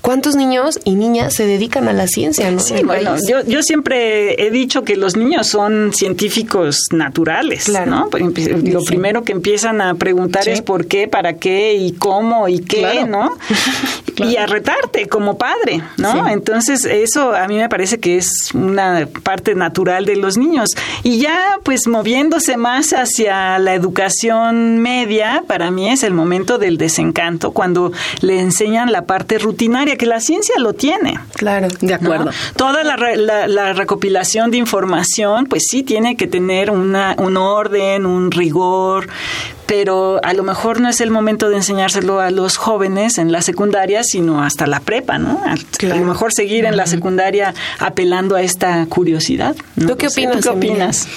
¿cuántos 0.00 0.36
niños 0.36 0.80
y 0.84 0.94
niñas 0.94 1.34
se 1.34 1.46
dedican 1.46 1.88
a 1.88 1.92
la 1.92 2.06
ciencia? 2.06 2.56
Sí, 2.58 2.82
bueno, 2.84 3.16
yo, 3.28 3.44
yo 3.44 3.62
siempre 3.62 4.46
he 4.46 4.50
dicho 4.50 4.82
que 4.84 4.96
los 4.96 5.16
niños 5.16 5.46
son 5.46 5.92
científicos 5.92 6.86
naturales, 6.90 7.68
¿no? 7.86 8.08
Lo 8.64 8.84
primero 8.84 9.22
que 9.24 9.32
empiezan 9.32 9.80
a 9.80 9.94
preguntar 9.94 10.48
es 10.48 10.62
por 10.62 10.86
qué, 10.86 11.08
para 11.08 11.34
qué 11.34 11.74
y 11.74 11.92
cómo 11.92 12.48
y 12.48 12.60
qué, 12.60 13.04
¿no? 13.06 13.36
y 14.16 14.36
a 14.36 14.46
retarte 14.46 15.08
como 15.08 15.36
padre, 15.36 15.82
¿no? 15.98 16.28
Entonces, 16.28 16.84
eso 16.84 17.34
a 17.34 17.46
mí 17.48 17.56
me 17.56 17.68
parece 17.68 17.98
que 17.98 18.16
es 18.16 18.50
una 18.54 19.06
parte 19.22 19.54
natural 19.54 20.06
de 20.06 20.16
los 20.16 20.38
niños. 20.38 20.70
Y 21.02 21.18
ya, 21.18 21.58
pues, 21.62 21.86
moviéndose 21.86 22.56
más 22.56 22.92
hacia 22.92 23.58
la 23.58 23.74
educación 23.74 24.78
media, 24.78 25.44
para 25.46 25.70
mí 25.70 25.90
es 25.90 26.02
el 26.02 26.14
momento 26.14 26.58
del 26.58 26.78
desencanto, 26.78 27.52
cuando 27.52 27.92
le 28.20 28.40
enseñan 28.40 28.92
la 28.92 29.04
parte 29.04 29.15
rutinaria, 29.38 29.96
que 29.96 30.06
la 30.06 30.20
ciencia 30.20 30.54
lo 30.58 30.72
tiene. 30.72 31.18
Claro. 31.34 31.68
De 31.80 31.94
acuerdo. 31.94 32.30
Toda 32.56 32.84
la, 32.84 32.96
la, 33.46 33.72
recopilación 33.72 34.50
de 34.50 34.58
información, 34.58 35.46
pues 35.46 35.64
sí, 35.68 35.82
tiene 35.82 36.16
que 36.16 36.26
tener 36.26 36.70
una, 36.70 37.14
un 37.18 37.36
orden, 37.36 38.06
un 38.06 38.30
rigor, 38.30 39.08
pero 39.66 40.20
a 40.22 40.32
lo 40.32 40.42
mejor 40.42 40.80
no 40.80 40.88
es 40.88 41.00
el 41.00 41.10
momento 41.10 41.48
de 41.48 41.56
enseñárselo 41.56 42.20
a 42.20 42.30
los 42.30 42.56
jóvenes 42.56 43.18
en 43.18 43.32
la 43.32 43.42
secundaria, 43.42 44.02
sino 44.04 44.42
hasta 44.42 44.66
la 44.66 44.80
prepa, 44.80 45.18
¿no? 45.18 45.42
A, 45.44 45.56
lo 45.86 46.04
mejor 46.04 46.32
seguir 46.32 46.64
en 46.64 46.76
la 46.76 46.86
secundaria 46.86 47.52
apelando 47.78 48.36
a 48.36 48.42
esta 48.42 48.86
curiosidad. 48.86 49.56
¿Tú 49.74 49.96
qué 49.96 50.06
opinas? 50.06 50.42
qué 50.42 50.48
opinas? 50.48 51.08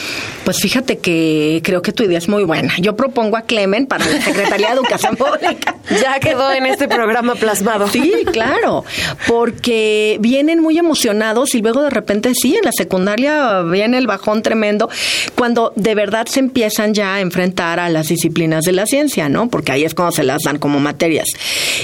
Pues 0.43 0.57
fíjate 0.59 0.97
que 0.97 1.61
creo 1.63 1.81
que 1.81 1.91
tu 1.91 2.03
idea 2.03 2.17
es 2.17 2.27
muy 2.27 2.43
buena. 2.43 2.73
Yo 2.79 2.95
propongo 2.95 3.37
a 3.37 3.43
Clemen 3.43 3.85
para 3.85 4.05
la 4.05 4.21
Secretaría 4.21 4.67
de 4.67 4.73
Educación 4.73 5.15
Pública. 5.15 5.75
Ya 5.89 6.19
quedó 6.19 6.51
en 6.51 6.67
este 6.67 6.87
programa 6.87 7.33
plasmado. 7.33 7.87
Sí, 7.87 8.23
claro, 8.31 8.85
porque 9.27 10.17
vienen 10.21 10.61
muy 10.61 10.77
emocionados 10.77 11.55
y 11.55 11.63
luego 11.63 11.81
de 11.81 11.89
repente 11.89 12.33
sí, 12.35 12.55
en 12.55 12.63
la 12.63 12.71
secundaria 12.71 13.63
viene 13.63 13.97
el 13.97 14.05
bajón 14.05 14.43
tremendo 14.43 14.87
cuando 15.33 15.73
de 15.75 15.95
verdad 15.95 16.27
se 16.27 16.41
empiezan 16.41 16.93
ya 16.93 17.15
a 17.15 17.21
enfrentar 17.21 17.79
a 17.79 17.89
las 17.89 18.07
disciplinas 18.07 18.38
de 18.47 18.71
la 18.71 18.85
ciencia, 18.85 19.29
¿no? 19.29 19.49
Porque 19.49 19.71
ahí 19.71 19.83
es 19.83 19.93
cuando 19.93 20.11
se 20.13 20.23
las 20.23 20.43
dan 20.43 20.59
como 20.59 20.79
materias. 20.79 21.27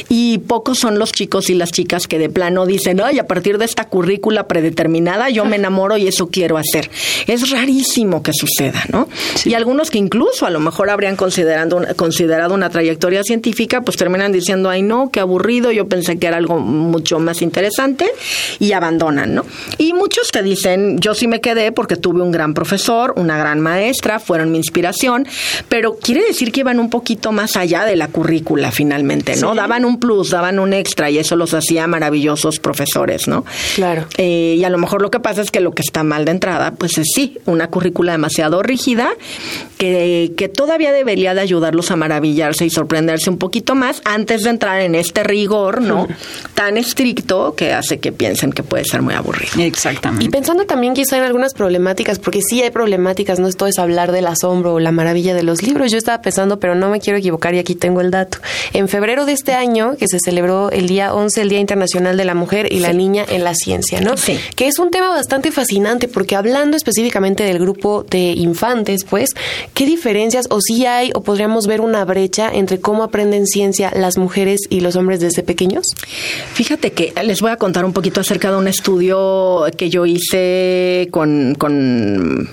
Y 0.09 0.39
pocos 0.39 0.79
son 0.79 0.99
los 0.99 1.11
chicos 1.11 1.49
y 1.49 1.53
las 1.53 1.71
chicas 1.71 2.07
que 2.07 2.19
de 2.19 2.29
plano 2.29 2.65
dicen, 2.65 3.01
ay, 3.03 3.19
a 3.19 3.27
partir 3.27 3.57
de 3.57 3.65
esta 3.65 3.85
currícula 3.85 4.47
predeterminada 4.47 5.29
yo 5.29 5.45
me 5.45 5.55
enamoro 5.55 5.97
y 5.97 6.07
eso 6.07 6.27
quiero 6.27 6.57
hacer. 6.57 6.89
Es 7.27 7.49
rarísimo 7.49 8.23
que 8.23 8.31
suceda, 8.33 8.83
¿no? 8.91 9.07
Y 9.43 9.53
algunos 9.53 9.89
que 9.89 9.97
incluso 9.97 10.45
a 10.45 10.49
lo 10.49 10.59
mejor 10.59 10.89
habrían 10.89 11.15
considerado 11.15 11.77
una, 11.77 11.93
considerado 11.93 12.53
una 12.53 12.69
trayectoria 12.69 13.23
científica, 13.23 13.81
pues 13.81 13.97
terminan 13.97 14.31
diciendo, 14.31 14.69
ay, 14.69 14.81
no, 14.81 15.09
qué 15.11 15.19
aburrido, 15.19 15.71
yo 15.71 15.87
pensé 15.87 16.17
que 16.17 16.27
era 16.27 16.37
algo 16.37 16.59
mucho 16.59 17.19
más 17.19 17.41
interesante 17.41 18.09
y 18.59 18.71
abandonan, 18.71 19.35
¿no? 19.35 19.45
Y 19.77 19.93
muchos 19.93 20.31
te 20.31 20.41
dicen, 20.43 20.99
yo 20.99 21.13
sí 21.13 21.27
me 21.27 21.41
quedé 21.41 21.71
porque 21.71 21.95
tuve 21.95 22.21
un 22.21 22.31
gran 22.31 22.53
profesor, 22.53 23.13
una 23.15 23.37
gran 23.37 23.59
maestra, 23.59 24.19
fueron 24.19 24.51
mi 24.51 24.57
inspiración, 24.57 25.27
pero 25.69 25.97
quiere 25.97 26.23
decir 26.23 26.44
que 26.51 26.61
iban 26.61 26.79
un 26.79 26.89
poquito 26.89 27.31
más 27.31 27.55
allá 27.55 27.85
de 27.85 27.95
la 27.95 28.07
currícula 28.07 28.71
finalmente, 28.71 29.35
¿no? 29.37 29.55
Daban 29.55 29.85
un 29.85 29.99
plus, 29.99 30.29
daban 30.31 30.59
un 30.59 30.73
extra 30.73 31.09
y 31.09 31.17
eso 31.17 31.35
los 31.35 31.53
hacía 31.53 31.87
maravillosos 31.87 32.59
profesores, 32.59 33.27
¿no? 33.27 33.45
Claro. 33.75 34.05
Eh, 34.17 34.55
y 34.57 34.63
a 34.63 34.69
lo 34.69 34.77
mejor 34.77 35.01
lo 35.01 35.11
que 35.11 35.19
pasa 35.19 35.41
es 35.41 35.51
que 35.51 35.59
lo 35.59 35.73
que 35.73 35.81
está 35.81 36.03
mal 36.03 36.25
de 36.25 36.31
entrada, 36.31 36.71
pues 36.71 36.97
es 36.97 37.07
sí, 37.13 37.37
una 37.45 37.67
currícula 37.67 38.11
demasiado 38.13 38.63
rígida 38.63 39.09
que, 39.77 40.33
que 40.37 40.49
todavía 40.49 40.91
debería 40.91 41.33
de 41.33 41.41
ayudarlos 41.41 41.91
a 41.91 41.95
maravillarse 41.95 42.65
y 42.65 42.69
sorprenderse 42.69 43.29
un 43.29 43.37
poquito 43.37 43.75
más 43.75 44.01
antes 44.05 44.43
de 44.43 44.49
entrar 44.49 44.81
en 44.81 44.95
este 44.95 45.23
rigor, 45.23 45.81
¿no? 45.81 46.07
Tan 46.53 46.77
estricto 46.77 47.55
que 47.55 47.73
hace 47.73 47.99
que 47.99 48.11
piensen 48.11 48.51
que 48.51 48.63
puede 48.63 48.85
ser 48.85 49.01
muy 49.01 49.13
aburrido. 49.13 49.53
Exactamente. 49.59 50.25
Y 50.25 50.29
pensando 50.29 50.65
también 50.65 50.93
quizá 50.93 51.17
en 51.17 51.23
algunas 51.23 51.53
problemáticas, 51.53 52.19
porque 52.19 52.41
sí 52.41 52.61
hay 52.61 52.71
problemáticas, 52.71 53.39
no 53.39 53.47
esto 53.47 53.67
es 53.67 53.79
hablar 53.79 54.11
del 54.11 54.27
asombro 54.27 54.75
o 54.75 54.79
la 54.79 54.91
maravilla 54.91 55.33
de 55.33 55.43
los 55.43 55.63
libros. 55.63 55.91
Yo 55.91 55.97
estaba 55.97 56.21
pensando, 56.21 56.34
pero 56.59 56.75
no 56.75 56.89
me 56.89 56.99
quiero 56.99 57.17
equivocar 57.17 57.53
y 57.55 57.59
aquí 57.59 57.75
tengo 57.75 58.01
el 58.01 58.11
dato. 58.11 58.37
En 58.73 58.87
febrero 58.87 59.25
de 59.25 59.33
este 59.33 59.53
año, 59.53 59.95
que 59.97 60.07
se 60.07 60.19
celebró 60.19 60.69
el 60.71 60.87
día 60.87 61.13
11, 61.13 61.41
el 61.41 61.49
Día 61.49 61.59
Internacional 61.59 62.17
de 62.17 62.25
la 62.25 62.35
Mujer 62.35 62.71
y 62.71 62.79
la 62.79 62.93
Niña 62.93 63.25
en 63.27 63.43
la 63.43 63.55
Ciencia, 63.55 64.01
¿no? 64.01 64.17
Sí. 64.17 64.39
Que 64.55 64.67
es 64.67 64.79
un 64.79 64.91
tema 64.91 65.09
bastante 65.09 65.51
fascinante 65.51 66.07
porque 66.07 66.35
hablando 66.35 66.77
específicamente 66.77 67.43
del 67.43 67.59
grupo 67.59 68.03
de 68.03 68.33
infantes, 68.33 69.03
pues, 69.03 69.29
¿qué 69.73 69.85
diferencias 69.85 70.47
o 70.49 70.59
si 70.61 70.85
hay 70.85 71.11
o 71.13 71.21
podríamos 71.21 71.67
ver 71.67 71.81
una 71.81 72.05
brecha 72.05 72.49
entre 72.53 72.79
cómo 72.79 73.03
aprenden 73.03 73.47
ciencia 73.47 73.91
las 73.95 74.17
mujeres 74.17 74.61
y 74.69 74.81
los 74.81 74.95
hombres 74.95 75.19
desde 75.19 75.43
pequeños? 75.43 75.85
Fíjate 76.53 76.91
que 76.91 77.13
les 77.23 77.41
voy 77.41 77.51
a 77.51 77.57
contar 77.57 77.85
un 77.85 77.93
poquito 77.93 78.21
acerca 78.21 78.51
de 78.51 78.57
un 78.57 78.67
estudio 78.67 79.65
que 79.77 79.89
yo 79.89 80.05
hice 80.05 81.07
con, 81.11 81.55
con, 81.55 82.49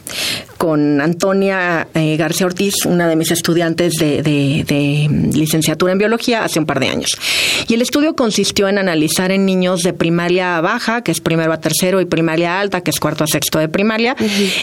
con 0.62 1.00
Antonia 1.00 1.88
eh, 1.92 2.16
García 2.16 2.46
Ortiz, 2.46 2.86
una 2.86 3.08
de 3.08 3.16
mis 3.16 3.32
estudiantes 3.32 3.94
de, 3.94 4.22
de, 4.22 5.08
licenciatura 5.32 5.90
en 5.90 5.98
biología 5.98 6.44
hace 6.44 6.60
un 6.60 6.66
par 6.66 6.78
de 6.78 6.86
años. 6.86 7.18
Y 7.66 7.74
el 7.74 7.82
estudio 7.82 8.14
consistió 8.14 8.68
en 8.68 8.78
analizar 8.78 9.32
en 9.32 9.44
niños 9.44 9.82
de 9.82 9.92
primaria 9.92 10.60
baja, 10.60 11.02
que 11.02 11.10
es 11.10 11.20
primero 11.20 11.52
a 11.52 11.58
tercero, 11.58 12.00
y 12.00 12.04
primaria 12.04 12.60
alta, 12.60 12.80
que 12.82 12.92
es 12.92 13.00
cuarto 13.00 13.24
a 13.24 13.26
sexto 13.26 13.58
de 13.58 13.68
primaria, 13.68 14.14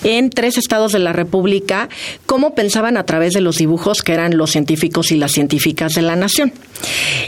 en 0.06 0.30
tres 0.30 0.58
estados 0.58 0.94
de 0.94 1.00
la 1.00 1.12
República, 1.12 1.90
cómo 2.26 2.56
pensaban 2.56 2.96
a 2.96 3.04
través 3.04 3.34
de 3.34 3.42
los 3.42 3.58
dibujos 3.58 4.02
que 4.02 4.14
eran 4.14 4.38
los 4.38 4.52
científicos 4.52 5.12
y 5.12 5.18
las 5.18 5.34
científicas 5.34 5.96
de 5.96 6.02
la 6.02 6.16
nación. 6.16 6.54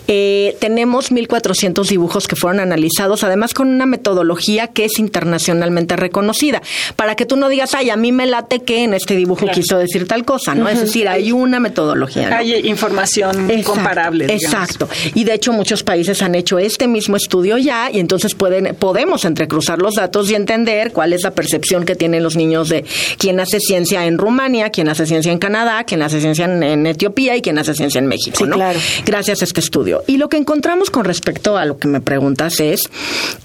Eh, 0.07 0.55
tenemos 0.61 1.11
1.400 1.11 1.89
dibujos 1.89 2.25
que 2.29 2.37
fueron 2.37 2.61
analizados, 2.61 3.25
además 3.25 3.53
con 3.53 3.67
una 3.67 3.85
metodología 3.85 4.67
que 4.67 4.85
es 4.85 4.97
internacionalmente 4.97 5.97
reconocida, 5.97 6.61
para 6.95 7.15
que 7.15 7.25
tú 7.25 7.35
no 7.35 7.49
digas, 7.49 7.75
ay, 7.75 7.89
a 7.89 7.97
mí 7.97 8.13
me 8.13 8.27
late 8.27 8.60
que 8.63 8.83
en 8.83 8.93
este 8.93 9.15
dibujo 9.15 9.47
quiso 9.47 9.77
decir 9.77 10.07
tal 10.07 10.25
cosa, 10.25 10.55
¿no? 10.55 10.67
Es 10.69 10.79
decir, 10.79 11.07
hay 11.07 11.31
una 11.31 11.59
metodología. 11.59 12.37
Hay 12.37 12.67
información 12.67 13.49
comparable. 13.63 14.25
Exacto. 14.33 14.87
Y 15.13 15.23
de 15.23 15.33
hecho 15.33 15.53
muchos 15.53 15.83
países 15.83 16.21
han 16.21 16.35
hecho 16.35 16.59
este 16.59 16.87
mismo 16.87 17.15
estudio 17.15 17.57
ya 17.57 17.89
y 17.91 17.99
entonces 17.99 18.35
pueden, 18.35 18.75
podemos 18.75 19.25
entrecruzar 19.25 19.79
los 19.79 19.95
datos 19.95 20.29
y 20.29 20.35
entender 20.35 20.91
cuál 20.91 21.13
es 21.13 21.23
la 21.23 21.31
percepción 21.31 21.85
que 21.85 21.95
tienen 21.95 22.23
los 22.23 22.35
niños 22.35 22.69
de 22.69 22.85
quién 23.17 23.39
hace 23.39 23.59
ciencia 23.59 24.05
en 24.05 24.17
Rumania, 24.17 24.69
quién 24.69 24.89
hace 24.89 25.05
ciencia 25.05 25.31
en 25.31 25.39
Canadá, 25.39 25.83
quién 25.83 26.01
hace 26.01 26.19
ciencia 26.21 26.45
en, 26.45 26.85
Etiopía 26.85 27.35
y 27.35 27.41
quién 27.41 27.57
hace 27.57 27.73
ciencia 27.73 27.99
en 27.99 28.07
México. 28.07 28.37
Sí, 28.37 28.49
claro. 28.49 28.79
Gracias 29.05 29.41
a 29.41 29.45
este 29.45 29.59
estudio. 29.59 30.03
Y 30.07 30.17
lo 30.17 30.29
que 30.29 30.37
encontramos 30.37 30.89
con 30.89 31.05
respecto 31.05 31.57
a 31.57 31.65
lo 31.65 31.77
que 31.77 31.87
me 31.87 32.01
preguntas 32.01 32.59
es 32.59 32.89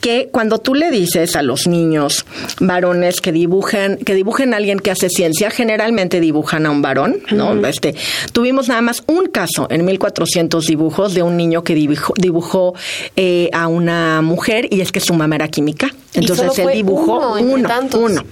que 0.00 0.28
cuando 0.30 0.58
tú 0.58 0.74
le 0.74 0.90
dices 0.90 1.36
a 1.36 1.42
los 1.42 1.66
niños 1.66 2.26
varones 2.60 3.20
que 3.20 3.32
dibujen, 3.32 3.98
que 3.98 4.14
dibujen 4.14 4.54
a 4.54 4.56
alguien 4.56 4.80
que 4.80 4.90
hace 4.90 5.05
ciencia, 5.08 5.50
generalmente 5.50 6.20
dibujan 6.20 6.66
a 6.66 6.70
un 6.70 6.82
varón, 6.82 7.18
¿no? 7.30 7.54
Este, 7.66 7.94
tuvimos 8.32 8.68
nada 8.68 8.80
más 8.82 9.02
un 9.06 9.26
caso 9.26 9.66
en 9.70 9.84
1400 9.84 10.66
dibujos 10.66 11.14
de 11.14 11.22
un 11.22 11.36
niño 11.36 11.62
que 11.62 11.74
dibujó, 11.74 12.14
dibujó 12.16 12.74
eh, 13.16 13.50
a 13.52 13.68
una 13.68 14.22
mujer 14.22 14.68
y 14.70 14.80
es 14.80 14.92
que 14.92 15.00
su 15.00 15.14
mamá 15.14 15.36
era 15.36 15.48
química. 15.48 15.94
Entonces 16.14 16.58
él 16.58 16.68
dibujó 16.72 17.36
uno, 17.38 17.68
uno, 17.94 18.22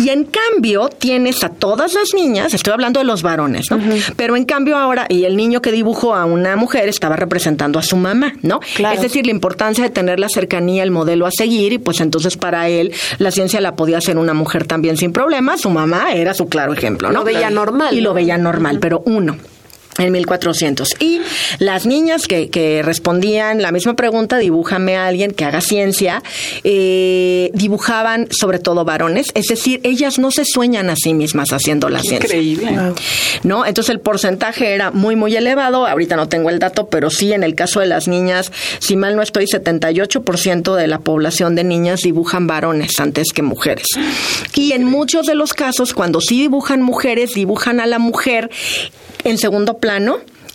Y 0.00 0.10
en 0.10 0.24
cambio 0.24 0.88
tienes 0.88 1.44
a 1.44 1.48
todas 1.48 1.94
las 1.94 2.14
niñas, 2.14 2.54
estoy 2.54 2.72
hablando 2.72 3.00
de 3.00 3.04
los 3.04 3.22
varones, 3.22 3.70
¿no? 3.70 3.80
Pero 4.16 4.36
en 4.36 4.44
cambio 4.44 4.76
ahora, 4.76 5.06
y 5.08 5.24
el 5.24 5.36
niño 5.36 5.62
que 5.62 5.72
dibujó 5.72 6.14
a 6.14 6.24
una 6.24 6.56
mujer 6.56 6.88
estaba 6.88 7.16
representando 7.16 7.78
a 7.78 7.82
su 7.82 7.96
mamá, 7.96 8.32
¿no? 8.42 8.60
Es 8.92 9.00
decir, 9.00 9.26
la 9.26 9.32
importancia 9.32 9.84
de 9.84 9.90
tener 9.90 10.20
la 10.20 10.28
cercanía, 10.28 10.82
el 10.82 10.90
modelo 10.90 11.26
a 11.26 11.30
seguir, 11.30 11.72
y 11.72 11.78
pues 11.78 12.00
entonces 12.00 12.36
para 12.36 12.68
él 12.68 12.92
la 13.18 13.30
ciencia 13.30 13.60
la 13.60 13.76
podía 13.76 13.98
hacer 13.98 14.18
una 14.18 14.34
mujer 14.34 14.66
también 14.66 14.96
sin 14.96 15.12
problemas, 15.12 15.60
su 15.60 15.70
mamá 15.70 16.12
era 16.12 16.34
su 16.34 16.48
claro 16.48 16.72
ejemplo, 16.72 17.08
¿no? 17.08 17.20
Lo 17.20 17.24
veía 17.24 17.50
normal. 17.50 17.94
Y 17.94 18.00
lo 18.00 18.14
veía 18.14 18.38
normal, 18.38 18.78
pero 18.80 19.02
uno 19.04 19.36
en 19.98 20.12
1400. 20.12 20.94
Y 21.00 21.20
las 21.58 21.86
niñas 21.86 22.26
que, 22.26 22.48
que, 22.48 22.82
respondían 22.82 23.60
la 23.62 23.72
misma 23.72 23.94
pregunta, 23.94 24.38
dibújame 24.38 24.96
a 24.96 25.06
alguien 25.06 25.32
que 25.32 25.44
haga 25.44 25.60
ciencia, 25.60 26.22
eh, 26.64 27.50
dibujaban 27.54 28.28
sobre 28.30 28.58
todo 28.58 28.84
varones, 28.84 29.26
es 29.34 29.46
decir, 29.46 29.80
ellas 29.82 30.18
no 30.18 30.30
se 30.30 30.44
sueñan 30.44 30.90
a 30.90 30.96
sí 30.96 31.14
mismas 31.14 31.52
haciendo 31.52 31.88
la 31.88 32.00
ciencia. 32.00 32.26
Increíble. 32.26 32.94
¿No? 33.42 33.66
Entonces 33.66 33.92
el 33.92 34.00
porcentaje 34.00 34.74
era 34.74 34.90
muy, 34.90 35.16
muy 35.16 35.34
elevado, 35.36 35.86
ahorita 35.86 36.16
no 36.16 36.28
tengo 36.28 36.50
el 36.50 36.58
dato, 36.58 36.88
pero 36.88 37.10
sí 37.10 37.32
en 37.32 37.42
el 37.42 37.54
caso 37.54 37.80
de 37.80 37.86
las 37.86 38.08
niñas, 38.08 38.52
si 38.78 38.96
mal 38.96 39.16
no 39.16 39.22
estoy, 39.22 39.46
78% 39.46 40.74
de 40.74 40.86
la 40.86 41.00
población 41.00 41.54
de 41.54 41.64
niñas 41.64 42.00
dibujan 42.00 42.46
varones 42.46 42.98
antes 42.98 43.32
que 43.32 43.42
mujeres. 43.42 43.86
Y 44.54 44.72
en 44.72 44.84
muchos 44.84 45.26
de 45.26 45.34
los 45.34 45.54
casos, 45.54 45.94
cuando 45.94 46.20
sí 46.20 46.40
dibujan 46.40 46.82
mujeres, 46.82 47.32
dibujan 47.34 47.80
a 47.80 47.86
la 47.86 47.98
mujer 47.98 48.50
en 49.24 49.38
segundo 49.38 49.78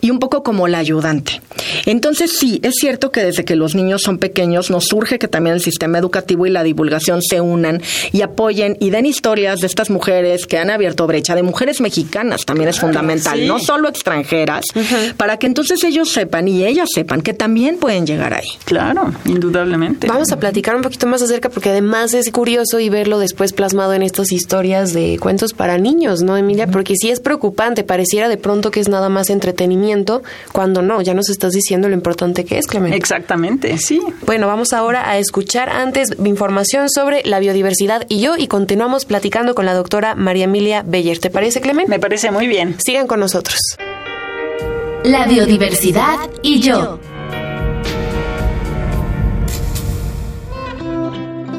y 0.02 0.12
un 0.12 0.20
poco 0.20 0.44
como 0.44 0.68
la 0.68 0.78
ayudante. 0.80 1.42
Entonces 1.86 2.38
sí, 2.38 2.60
es 2.64 2.76
cierto 2.76 3.12
que 3.12 3.24
desde 3.24 3.46
que 3.46 3.56
los 3.56 3.76
niños 3.76 4.02
son 4.02 4.18
pequeños 4.18 4.70
nos 4.70 4.86
surge 4.86 5.20
que 5.20 5.28
también 5.28 5.56
el 5.56 5.62
sistema 5.62 5.98
educativo 5.98 6.46
y 6.46 6.50
la 6.50 6.64
divulgación 6.64 7.22
se 7.22 7.42
unan 7.42 7.82
y 8.12 8.22
apoyen 8.22 8.78
y 8.80 8.90
den 8.90 9.06
historias 9.06 9.60
de 9.60 9.68
estas 9.68 9.90
mujeres 9.90 10.46
que 10.46 10.58
han 10.58 10.70
abierto 10.70 11.08
brecha, 11.08 11.36
de 11.36 11.44
mujeres 11.44 11.82
mexicanas 11.82 12.46
también 12.46 12.70
es 12.70 12.80
fundamental, 12.80 13.46
no 13.48 13.60
solo 13.60 13.90
extranjeras, 13.90 14.66
para 15.18 15.38
que 15.38 15.48
entonces 15.48 15.84
ellos 15.84 16.12
sepan 16.12 16.48
y 16.48 16.66
ellas 16.66 16.90
sepan 16.94 17.22
que 17.22 17.34
también 17.34 17.78
pueden 17.78 18.06
llegar 18.06 18.34
ahí. 18.34 18.48
Claro, 18.66 19.12
indudablemente. 19.26 20.08
Vamos 20.08 20.32
a 20.32 20.40
platicar 20.40 20.76
un 20.76 20.82
poquito 20.82 21.08
más 21.08 21.22
acerca 21.22 21.50
porque 21.50 21.70
además 21.70 22.14
es 22.14 22.32
curioso 22.32 22.80
y 22.80 22.90
verlo 22.90 23.20
después 23.20 23.54
plasmado 23.54 23.94
en 23.94 24.04
estas 24.04 24.32
historias 24.32 24.94
de 24.94 25.18
cuentos 25.20 25.54
para 25.54 25.78
niños, 25.78 26.22
¿no, 26.22 26.38
Emilia? 26.38 26.68
Porque 26.68 26.96
sí 26.96 27.10
es 27.10 27.20
preocupante, 27.20 27.84
pareciera 27.84 28.30
de 28.30 28.38
pronto 28.38 28.72
que 28.72 28.80
es 28.80 28.88
nada 28.88 29.10
más 29.10 29.30
entretenimiento, 29.30 30.24
cuando 30.52 30.82
no, 30.82 31.02
ya 31.02 31.14
nos 31.14 31.30
estás 31.30 31.52
diciendo 31.52 31.73
diciendo 31.74 31.90
lo 31.90 31.96
importante 31.96 32.46
que 32.46 32.60
es, 32.60 32.68
Clemente. 32.68 32.96
Exactamente, 32.96 33.80
sí. 33.80 34.00
Bueno, 34.28 34.46
vamos 34.46 34.74
ahora 34.74 35.10
a 35.10 35.18
escuchar 35.18 35.70
antes 35.70 36.10
información 36.24 36.88
sobre 36.88 37.24
la 37.26 37.40
biodiversidad 37.40 38.06
y 38.10 38.20
yo 38.20 38.38
y 38.38 38.48
continuamos 38.48 39.06
platicando 39.06 39.56
con 39.56 39.66
la 39.66 39.74
doctora 39.74 40.14
María 40.14 40.44
Emilia 40.44 40.84
Beller. 40.86 41.18
¿Te 41.18 41.32
parece, 41.32 41.62
Clemente? 41.62 41.90
Me 41.90 42.00
parece 42.00 42.30
muy 42.30 42.48
bien. 42.48 42.76
Sigan 42.78 43.08
con 43.08 43.20
nosotros. 43.20 43.60
La 45.04 45.26
biodiversidad 45.26 46.18
y 46.44 46.60
yo. 46.60 47.00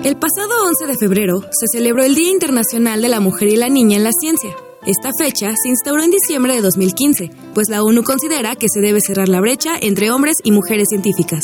El 0.05 0.17
pasado 0.17 0.51
11 0.69 0.87
de 0.87 0.97
febrero 0.97 1.41
se 1.51 1.67
celebró 1.73 2.05
el 2.05 2.15
Día 2.15 2.31
Internacional 2.31 3.03
de 3.03 3.09
la 3.09 3.19
Mujer 3.19 3.49
y 3.49 3.57
la 3.57 3.69
Niña 3.69 3.97
en 3.97 4.05
la 4.05 4.13
Ciencia. 4.13 4.55
Esta 4.87 5.13
fecha 5.19 5.55
se 5.63 5.71
instauró 5.71 6.03
en 6.03 6.11
diciembre 6.11 6.55
de 6.55 6.61
2015, 6.61 7.31
pues 7.55 7.69
la 7.71 7.83
ONU 7.83 8.03
considera 8.03 8.55
que 8.55 8.67
se 8.69 8.81
debe 8.81 9.01
cerrar 9.01 9.31
la 9.31 9.41
brecha 9.41 9.77
entre 9.81 10.11
hombres 10.11 10.37
y 10.45 10.53
mujeres 10.53 10.89
científicas. 10.91 11.41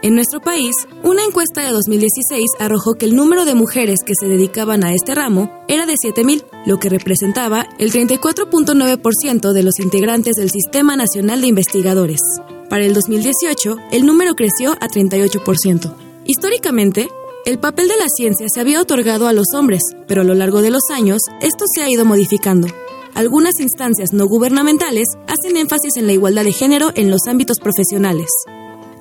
En 0.00 0.14
nuestro 0.14 0.40
país, 0.40 0.76
una 1.02 1.24
encuesta 1.24 1.64
de 1.64 1.72
2016 1.72 2.50
arrojó 2.60 2.94
que 2.94 3.06
el 3.06 3.16
número 3.16 3.44
de 3.44 3.56
mujeres 3.56 3.98
que 4.06 4.12
se 4.14 4.28
dedicaban 4.28 4.84
a 4.84 4.94
este 4.94 5.12
ramo 5.12 5.50
era 5.66 5.86
de 5.86 5.94
7.000, 5.94 6.44
lo 6.66 6.78
que 6.78 6.88
representaba 6.88 7.66
el 7.78 7.90
34.9% 7.90 9.52
de 9.52 9.62
los 9.64 9.80
integrantes 9.80 10.36
del 10.36 10.50
Sistema 10.52 10.94
Nacional 10.94 11.40
de 11.40 11.48
Investigadores. 11.48 12.20
Para 12.70 12.84
el 12.84 12.94
2018, 12.94 13.76
el 13.90 14.06
número 14.06 14.34
creció 14.34 14.72
a 14.72 14.86
38%. 14.86 15.94
Históricamente, 16.26 17.08
el 17.44 17.58
papel 17.58 17.88
de 17.88 17.96
la 17.96 18.06
ciencia 18.08 18.46
se 18.48 18.60
había 18.60 18.80
otorgado 18.80 19.26
a 19.26 19.32
los 19.32 19.48
hombres, 19.54 19.82
pero 20.06 20.20
a 20.20 20.24
lo 20.24 20.34
largo 20.34 20.62
de 20.62 20.70
los 20.70 20.82
años 20.90 21.20
esto 21.42 21.64
se 21.74 21.82
ha 21.82 21.90
ido 21.90 22.04
modificando. 22.04 22.68
Algunas 23.14 23.60
instancias 23.60 24.12
no 24.12 24.26
gubernamentales 24.26 25.06
hacen 25.28 25.56
énfasis 25.56 25.96
en 25.96 26.06
la 26.06 26.12
igualdad 26.12 26.44
de 26.44 26.52
género 26.52 26.90
en 26.94 27.10
los 27.10 27.26
ámbitos 27.28 27.58
profesionales. 27.60 28.26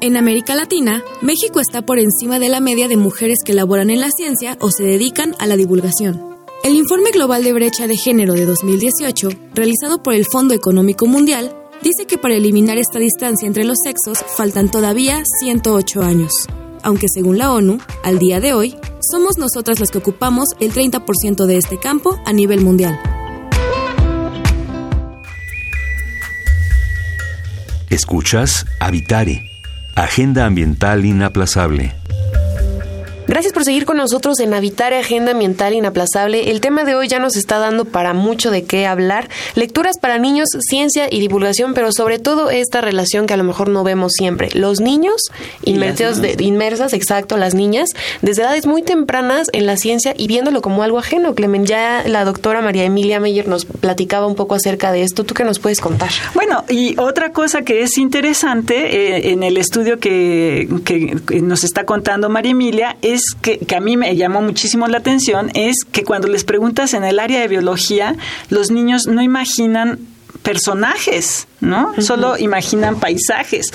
En 0.01 0.17
América 0.17 0.55
Latina, 0.55 1.03
México 1.22 1.60
está 1.60 1.82
por 1.82 1.98
encima 1.98 2.38
de 2.38 2.50
la 2.50 2.60
media 2.60 2.88
de 2.88 2.98
mujeres 2.98 3.39
que 3.43 3.53
laboran 3.53 3.89
en 3.89 4.01
la 4.01 4.10
ciencia 4.12 4.58
o 4.60 4.70
se 4.70 4.84
dedican 4.84 5.36
a 5.39 5.48
la 5.48 5.58
divulgación. 5.58 6.22
El 6.63 6.75
Informe 6.75 7.12
Global 7.12 7.43
de 7.43 7.53
Brecha 7.53 7.88
de 7.88 7.98
Género 7.98 8.34
de 8.34 8.46
2018, 8.46 9.29
realizado 9.55 10.03
por 10.03 10.13
el 10.13 10.25
Fondo 10.25 10.53
Económico 10.53 11.08
Mundial, 11.08 11.55
dice 11.82 12.05
que 12.08 12.17
para 12.17 12.36
eliminar 12.36 12.77
esta 12.77 13.00
distancia 13.00 13.48
entre 13.48 13.63
los 13.63 13.77
sexos 13.84 14.20
faltan 14.38 14.70
todavía 14.70 15.24
108 15.41 16.01
años 16.01 16.48
aunque 16.84 17.08
según 17.08 17.38
la 17.38 17.51
ONU, 17.51 17.79
al 18.03 18.20
día 18.20 18.39
de 18.39 18.53
hoy, 18.53 18.75
somos 19.00 19.38
nosotras 19.38 19.79
las 19.79 19.89
que 19.89 19.98
ocupamos 19.98 20.50
el 20.60 20.74
30% 20.74 21.46
de 21.46 21.58
este 21.58 21.79
campo 21.79 22.20
a 22.25 22.34
nivel 22.34 22.62
mundial. 22.62 23.00
Escuchas 27.93 28.65
Habitare, 28.79 29.51
Agenda 29.93 30.47
Ambiental 30.47 31.05
Inaplazable. 31.05 31.93
Gracias 33.34 33.52
por 33.52 33.63
seguir 33.63 33.86
con 33.86 33.98
nosotros 33.98 34.40
en 34.42 34.54
Habitar 34.54 34.94
Agenda 34.94 35.32
Ambiental 35.32 35.74
Inaplazable. 35.74 36.52
El 36.52 36.62
tema 36.62 36.84
de 36.84 36.94
hoy 36.94 37.08
ya 37.08 37.18
nos 37.18 37.36
está 37.36 37.58
dando 37.58 37.84
para 37.84 38.13
mucho 38.13 38.52
de 38.52 38.63
qué 38.63 38.86
hablar. 38.86 39.28
Lecturas 39.56 39.98
para 39.98 40.20
niños, 40.20 40.50
ciencia 40.60 41.08
y 41.10 41.20
divulgación, 41.20 41.74
pero 41.74 41.92
sobre 41.92 42.20
todo 42.20 42.52
esta 42.52 42.80
relación 42.80 43.25
que 43.25 43.34
a 43.34 43.38
lo 43.38 43.44
mejor 43.44 43.70
no 43.70 43.84
vemos 43.84 44.12
siempre. 44.16 44.50
Los 44.54 44.82
niños 44.82 45.20
inmersos, 45.63 46.22
de, 46.22 46.36
inmersas, 46.42 46.94
exacto, 46.94 47.36
las 47.38 47.56
niñas, 47.56 47.90
desde 48.22 48.44
edades 48.44 48.68
muy 48.68 48.84
tempranas 48.84 49.48
en 49.52 49.66
la 49.66 49.78
ciencia 49.78 50.13
y 50.16 50.28
viéndolo 50.28 50.62
como 50.62 50.84
algo 50.84 51.00
ajeno. 51.00 51.34
Clemen, 51.34 51.66
ya 51.66 52.04
la 52.06 52.25
doctora 52.25 52.62
María 52.62 52.84
Emilia 52.84 53.20
Meyer 53.20 53.48
nos 53.48 53.66
platicaba 53.66 54.28
un 54.28 54.36
poco 54.36 54.54
acerca 54.54 54.92
de 54.92 55.02
esto. 55.02 55.24
¿Tú 55.24 55.34
qué 55.34 55.44
nos 55.44 55.58
puedes 55.58 55.82
contar? 55.82 56.12
Bueno, 56.36 56.66
y 56.70 57.00
otra 57.00 57.32
cosa 57.32 57.63
que 57.63 57.82
es 57.82 57.98
interesante 57.98 58.75
eh, 58.75 59.32
en 59.32 59.42
el 59.42 59.58
estudio 59.58 59.98
que, 59.98 60.70
que 60.86 61.42
nos 61.42 61.63
está 61.63 61.88
contando 61.88 62.30
María 62.30 62.52
Emilia 62.52 62.98
es 63.02 63.23
que, 63.42 63.60
a 63.75 63.80
mí 63.80 63.98
me 63.98 64.15
llamó 64.15 64.42
muchísimo 64.42 64.88
la 64.88 65.00
atención 65.00 65.51
es 65.53 65.84
que 65.92 66.03
cuando 66.03 66.27
les 66.27 66.44
preguntas 66.44 66.94
en 66.94 67.03
el 67.03 67.20
área 67.20 67.39
de 67.39 67.48
biología, 67.48 68.15
los 68.50 68.72
niños 68.72 69.08
no 69.08 69.22
imaginan 69.22 70.00
personajes, 70.42 71.48
¿no? 71.62 71.94
Solo 72.01 72.38
imaginan 72.38 73.00
paisajes. 73.00 73.68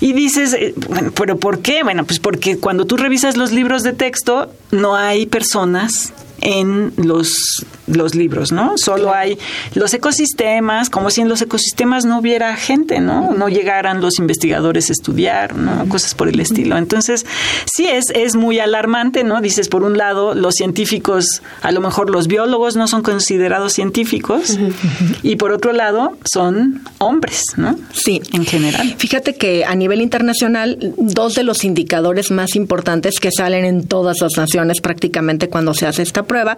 Y 0.00 0.14
dices, 0.14 0.54
eh, 0.54 0.74
bueno, 0.88 1.12
pero 1.14 1.38
¿por 1.38 1.60
qué? 1.60 1.82
Bueno, 1.82 2.04
pues 2.04 2.18
porque 2.20 2.58
cuando 2.58 2.86
tú 2.86 2.96
revisas 2.96 3.36
los 3.36 3.52
libros 3.52 3.82
de 3.82 3.92
texto, 3.92 4.50
no 4.70 4.96
hay 4.96 5.26
personas 5.26 6.12
en 6.40 6.92
los, 6.96 7.64
los 7.86 8.14
libros, 8.14 8.52
¿no? 8.52 8.74
Solo 8.76 9.12
hay 9.14 9.38
los 9.74 9.94
ecosistemas, 9.94 10.90
como 10.90 11.10
si 11.10 11.20
en 11.20 11.28
los 11.28 11.42
ecosistemas 11.42 12.04
no 12.04 12.18
hubiera 12.18 12.56
gente, 12.56 13.00
¿no? 13.00 13.32
No 13.32 13.48
llegaran 13.48 14.00
los 14.00 14.18
investigadores 14.18 14.90
a 14.90 14.92
estudiar, 14.92 15.56
¿no? 15.56 15.88
Cosas 15.88 16.14
por 16.14 16.28
el 16.28 16.40
estilo. 16.40 16.76
Entonces, 16.76 17.26
sí 17.66 17.86
es, 17.86 18.06
es 18.14 18.36
muy 18.36 18.58
alarmante, 18.58 19.24
¿no? 19.24 19.40
Dices, 19.40 19.68
por 19.68 19.82
un 19.82 19.96
lado, 19.96 20.34
los 20.34 20.54
científicos, 20.54 21.42
a 21.62 21.72
lo 21.72 21.80
mejor 21.80 22.10
los 22.10 22.26
biólogos 22.26 22.76
no 22.76 22.88
son 22.88 23.02
considerados 23.02 23.72
científicos, 23.72 24.58
y 25.22 25.36
por 25.36 25.52
otro 25.52 25.72
lado, 25.72 26.16
son 26.24 26.82
hombres, 26.98 27.42
¿no? 27.56 27.78
Sí. 27.92 28.20
En 28.32 28.44
general. 28.44 28.94
Fíjate 28.98 29.34
que 29.34 29.64
a 29.64 29.74
nivel 29.74 30.00
internacional, 30.00 30.94
dos 30.96 31.34
de 31.34 31.42
los 31.42 31.64
indicadores 31.64 32.30
más 32.30 32.56
importantes 32.56 33.20
que 33.20 33.30
salen 33.30 33.64
en 33.64 33.86
todas 33.86 34.20
las 34.20 34.36
naciones 34.36 34.80
prácticamente 34.80 35.48
cuando 35.48 35.74
se 35.74 35.86
hace 35.86 36.02
esta 36.02 36.25
prueba 36.26 36.56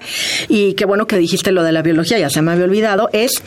y 0.49 0.75
qué 0.75 0.85
bueno 0.85 1.07
que 1.07 1.19
dijiste 1.19 1.53
lo 1.53 1.63
de 1.63 1.73
la 1.73 1.83
biología, 1.83 2.19
ya 2.19 2.31
se 2.31 2.43
me 2.43 2.53
había 2.53 2.65
olvidado, 2.65 3.11
es, 3.13 3.43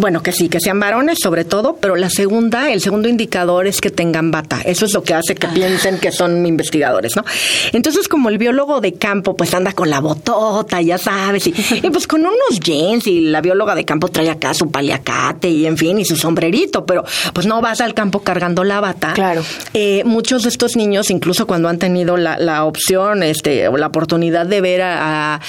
bueno, 0.00 0.22
que 0.22 0.32
sí, 0.32 0.48
que 0.48 0.60
sean 0.60 0.80
varones 0.80 1.18
sobre 1.20 1.44
todo, 1.44 1.76
pero 1.80 1.96
la 1.96 2.10
segunda, 2.10 2.72
el 2.72 2.80
segundo 2.80 3.08
indicador 3.08 3.66
es 3.66 3.80
que 3.80 3.90
tengan 3.90 4.30
bata. 4.30 4.60
Eso 4.64 4.86
es 4.86 4.92
lo 4.92 5.02
que 5.02 5.14
hace 5.14 5.34
que 5.34 5.48
piensen 5.48 5.98
que 5.98 6.12
son 6.12 6.44
investigadores, 6.46 7.16
¿no? 7.16 7.24
Entonces, 7.72 8.08
como 8.08 8.28
el 8.28 8.38
biólogo 8.38 8.80
de 8.80 8.94
campo, 8.94 9.36
pues 9.36 9.54
anda 9.54 9.72
con 9.72 9.90
la 9.90 10.00
botota, 10.00 10.80
ya 10.80 10.98
sabes, 10.98 11.46
y, 11.46 11.52
pues 11.90 12.06
con 12.06 12.20
unos 12.20 12.60
jeans 12.60 13.06
y 13.06 13.20
la 13.20 13.40
bióloga 13.40 13.74
de 13.74 13.84
campo 13.84 14.08
trae 14.08 14.30
acá 14.30 14.54
su 14.54 14.70
paliacate 14.70 15.48
y 15.48 15.66
en 15.66 15.76
fin, 15.76 15.98
y 15.98 16.04
su 16.04 16.16
sombrerito, 16.16 16.84
pero 16.86 17.04
pues 17.32 17.46
no 17.46 17.60
vas 17.60 17.80
al 17.80 17.94
campo 17.94 18.20
cargando 18.20 18.64
la 18.64 18.80
bata. 18.80 19.12
Claro. 19.14 19.42
Eh, 19.72 20.02
muchos 20.04 20.42
de 20.42 20.48
estos 20.48 20.76
niños, 20.76 21.10
incluso 21.10 21.46
cuando 21.46 21.68
han 21.68 21.78
tenido 21.78 22.16
la, 22.16 22.38
la 22.38 22.64
opción 22.64 23.22
este, 23.22 23.68
o 23.68 23.76
la 23.76 23.88
oportunidad 23.88 24.46
de 24.46 24.60
ver 24.60 24.82
a, 24.82 25.34
a 25.34 25.40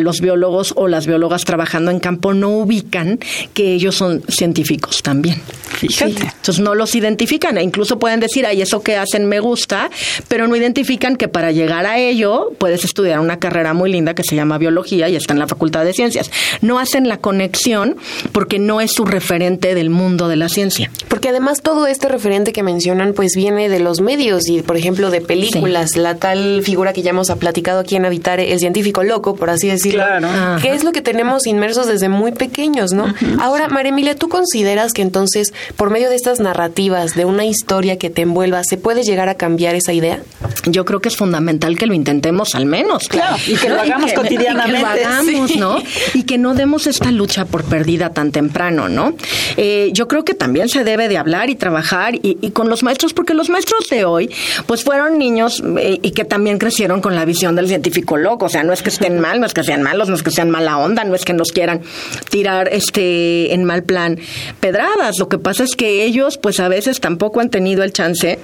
los 0.00 0.20
biólogos 0.20 0.72
o 0.76 0.88
las 0.88 1.06
biólogas 1.06 1.44
trabajando 1.44 1.90
en 1.90 2.00
campo 2.00 2.34
no 2.34 2.50
ubican 2.50 3.18
que 3.54 3.74
ellos 3.74 3.94
son 3.94 4.22
científicos 4.28 5.02
también. 5.02 5.40
Fíjate. 5.70 6.22
Entonces 6.22 6.60
no 6.60 6.74
los 6.74 6.94
identifican 6.94 7.58
e 7.58 7.62
incluso 7.62 7.98
pueden 7.98 8.20
decir, 8.20 8.46
ay, 8.46 8.62
eso 8.62 8.82
que 8.82 8.96
hacen 8.96 9.26
me 9.26 9.40
gusta, 9.40 9.90
pero 10.28 10.48
no 10.48 10.56
identifican 10.56 11.16
que 11.16 11.28
para 11.28 11.52
llegar 11.52 11.86
a 11.86 11.98
ello 11.98 12.52
puedes 12.58 12.84
estudiar 12.84 13.20
una 13.20 13.38
carrera 13.38 13.74
muy 13.74 13.90
linda 13.90 14.14
que 14.14 14.24
se 14.24 14.36
llama 14.36 14.58
biología 14.58 15.08
y 15.08 15.16
está 15.16 15.32
en 15.32 15.38
la 15.38 15.46
Facultad 15.46 15.84
de 15.84 15.92
Ciencias. 15.92 16.30
No 16.60 16.78
hacen 16.78 17.08
la 17.08 17.18
conexión 17.18 17.96
porque 18.32 18.58
no 18.58 18.80
es 18.80 18.92
su 18.92 19.04
referente 19.04 19.74
del 19.74 19.90
mundo 19.90 20.28
de 20.28 20.36
la 20.36 20.48
ciencia. 20.48 20.90
Porque 21.08 21.28
además 21.28 21.62
todo 21.62 21.86
este 21.86 22.08
referente 22.08 22.52
que 22.52 22.62
mencionan 22.62 23.12
pues 23.14 23.32
viene 23.34 23.68
de 23.68 23.80
los 23.80 24.00
medios 24.00 24.48
y 24.48 24.62
por 24.62 24.76
ejemplo 24.76 25.10
de 25.10 25.20
películas, 25.20 25.96
la 25.96 26.16
tal 26.16 26.62
figura 26.62 26.92
que 26.92 27.02
ya 27.02 27.10
hemos 27.10 27.30
platicado 27.30 27.80
aquí 27.80 27.96
en 27.96 28.04
Habitar, 28.04 28.40
el 28.40 28.58
científico 28.58 29.02
loco, 29.02 29.36
por 29.40 29.50
así 29.50 29.66
decirlo, 29.66 30.04
Claro. 30.04 30.28
que 30.62 30.72
es 30.72 30.84
lo 30.84 30.92
que 30.92 31.02
tenemos 31.02 31.46
inmersos 31.48 31.88
desde 31.88 32.08
muy 32.08 32.30
pequeños, 32.30 32.92
¿no? 32.92 33.12
Ahora, 33.40 33.66
María 33.68 33.90
Emilia, 33.90 34.14
¿tú 34.14 34.28
consideras 34.28 34.92
que 34.92 35.02
entonces 35.02 35.52
por 35.76 35.90
medio 35.90 36.08
de 36.10 36.14
estas 36.14 36.38
narrativas, 36.38 37.14
de 37.16 37.24
una 37.24 37.44
historia 37.44 37.98
que 37.98 38.10
te 38.10 38.22
envuelva, 38.22 38.62
se 38.62 38.76
puede 38.76 39.02
llegar 39.02 39.28
a 39.28 39.34
cambiar 39.34 39.74
esa 39.74 39.92
idea? 39.92 40.20
Yo 40.66 40.84
creo 40.84 41.00
que 41.00 41.08
es 41.08 41.16
fundamental 41.16 41.76
que 41.76 41.86
lo 41.86 41.94
intentemos 41.94 42.54
al 42.54 42.66
menos. 42.66 43.08
Claro, 43.08 43.36
y 43.46 43.54
que 43.56 43.68
lo 43.68 43.80
hagamos 43.80 44.12
cotidianamente, 44.12 44.70
Y 44.70 44.74
que 44.74 44.80
lo 45.02 45.08
hagamos, 45.08 45.50
sí. 45.50 45.58
¿no? 45.58 45.78
Y 46.14 46.22
que 46.24 46.38
no 46.38 46.54
demos 46.54 46.86
esta 46.86 47.10
lucha 47.10 47.46
por 47.46 47.64
perdida 47.64 48.10
tan 48.10 48.30
temprano, 48.30 48.88
¿no? 48.88 49.14
Eh, 49.56 49.90
yo 49.92 50.06
creo 50.06 50.24
que 50.24 50.34
también 50.34 50.68
se 50.68 50.84
debe 50.84 51.08
de 51.08 51.16
hablar 51.16 51.48
y 51.50 51.54
trabajar 51.54 52.14
y, 52.16 52.36
y 52.40 52.50
con 52.50 52.68
los 52.68 52.82
maestros, 52.82 53.14
porque 53.14 53.32
los 53.34 53.48
maestros 53.48 53.88
de 53.88 54.04
hoy, 54.04 54.30
pues 54.66 54.84
fueron 54.84 55.18
niños 55.18 55.62
eh, 55.78 55.98
y 56.02 56.10
que 56.10 56.24
también 56.24 56.58
crecieron 56.58 57.00
con 57.00 57.14
la 57.14 57.24
visión 57.24 57.56
del 57.56 57.68
científico 57.68 58.16
loco. 58.16 58.46
O 58.46 58.48
sea, 58.48 58.62
no 58.64 58.72
es 58.72 58.82
que 58.82 58.90
estén 58.90 59.18
mal, 59.20 59.29
no 59.38 59.46
es 59.46 59.54
que 59.54 59.62
sean 59.62 59.82
malos, 59.82 60.08
no 60.08 60.14
es 60.14 60.22
que 60.22 60.30
sean 60.30 60.50
mala 60.50 60.78
onda, 60.78 61.04
no 61.04 61.14
es 61.14 61.24
que 61.24 61.32
nos 61.32 61.52
quieran 61.52 61.82
tirar 62.30 62.68
este 62.72 63.54
en 63.54 63.64
mal 63.64 63.82
plan 63.82 64.18
pedradas. 64.58 65.18
Lo 65.18 65.28
que 65.28 65.38
pasa 65.38 65.64
es 65.64 65.76
que 65.76 66.04
ellos, 66.04 66.38
pues 66.38 66.58
a 66.58 66.68
veces 66.68 67.00
tampoco 67.00 67.40
han 67.40 67.50
tenido 67.50 67.82
el 67.84 67.92
chance 67.92 68.38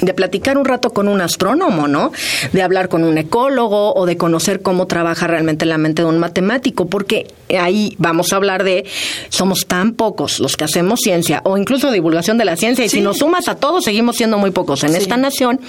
de 0.00 0.14
platicar 0.14 0.58
un 0.58 0.64
rato 0.64 0.90
con 0.90 1.08
un 1.08 1.20
astrónomo, 1.20 1.88
¿no? 1.88 2.12
De 2.52 2.62
hablar 2.62 2.88
con 2.88 3.04
un 3.04 3.18
ecólogo 3.18 3.94
o 3.94 4.06
de 4.06 4.16
conocer 4.16 4.62
cómo 4.62 4.86
trabaja 4.86 5.26
realmente 5.26 5.66
la 5.66 5.78
mente 5.78 6.02
de 6.02 6.08
un 6.08 6.18
matemático, 6.18 6.86
porque 6.86 7.28
ahí 7.58 7.94
vamos 7.98 8.32
a 8.32 8.36
hablar 8.36 8.64
de 8.64 8.84
somos 9.28 9.66
tan 9.66 9.92
pocos 9.92 10.40
los 10.40 10.56
que 10.56 10.64
hacemos 10.64 11.00
ciencia 11.00 11.40
o 11.44 11.56
incluso 11.56 11.90
divulgación 11.90 12.38
de 12.38 12.44
la 12.44 12.56
ciencia 12.56 12.84
y 12.84 12.88
si 12.88 13.00
nos 13.00 13.18
sumas 13.18 13.48
a 13.48 13.56
todos 13.56 13.84
seguimos 13.84 14.16
siendo 14.16 14.38
muy 14.38 14.50
pocos 14.50 14.82
en 14.84 14.96
esta 14.96 15.16
nación 15.16 15.60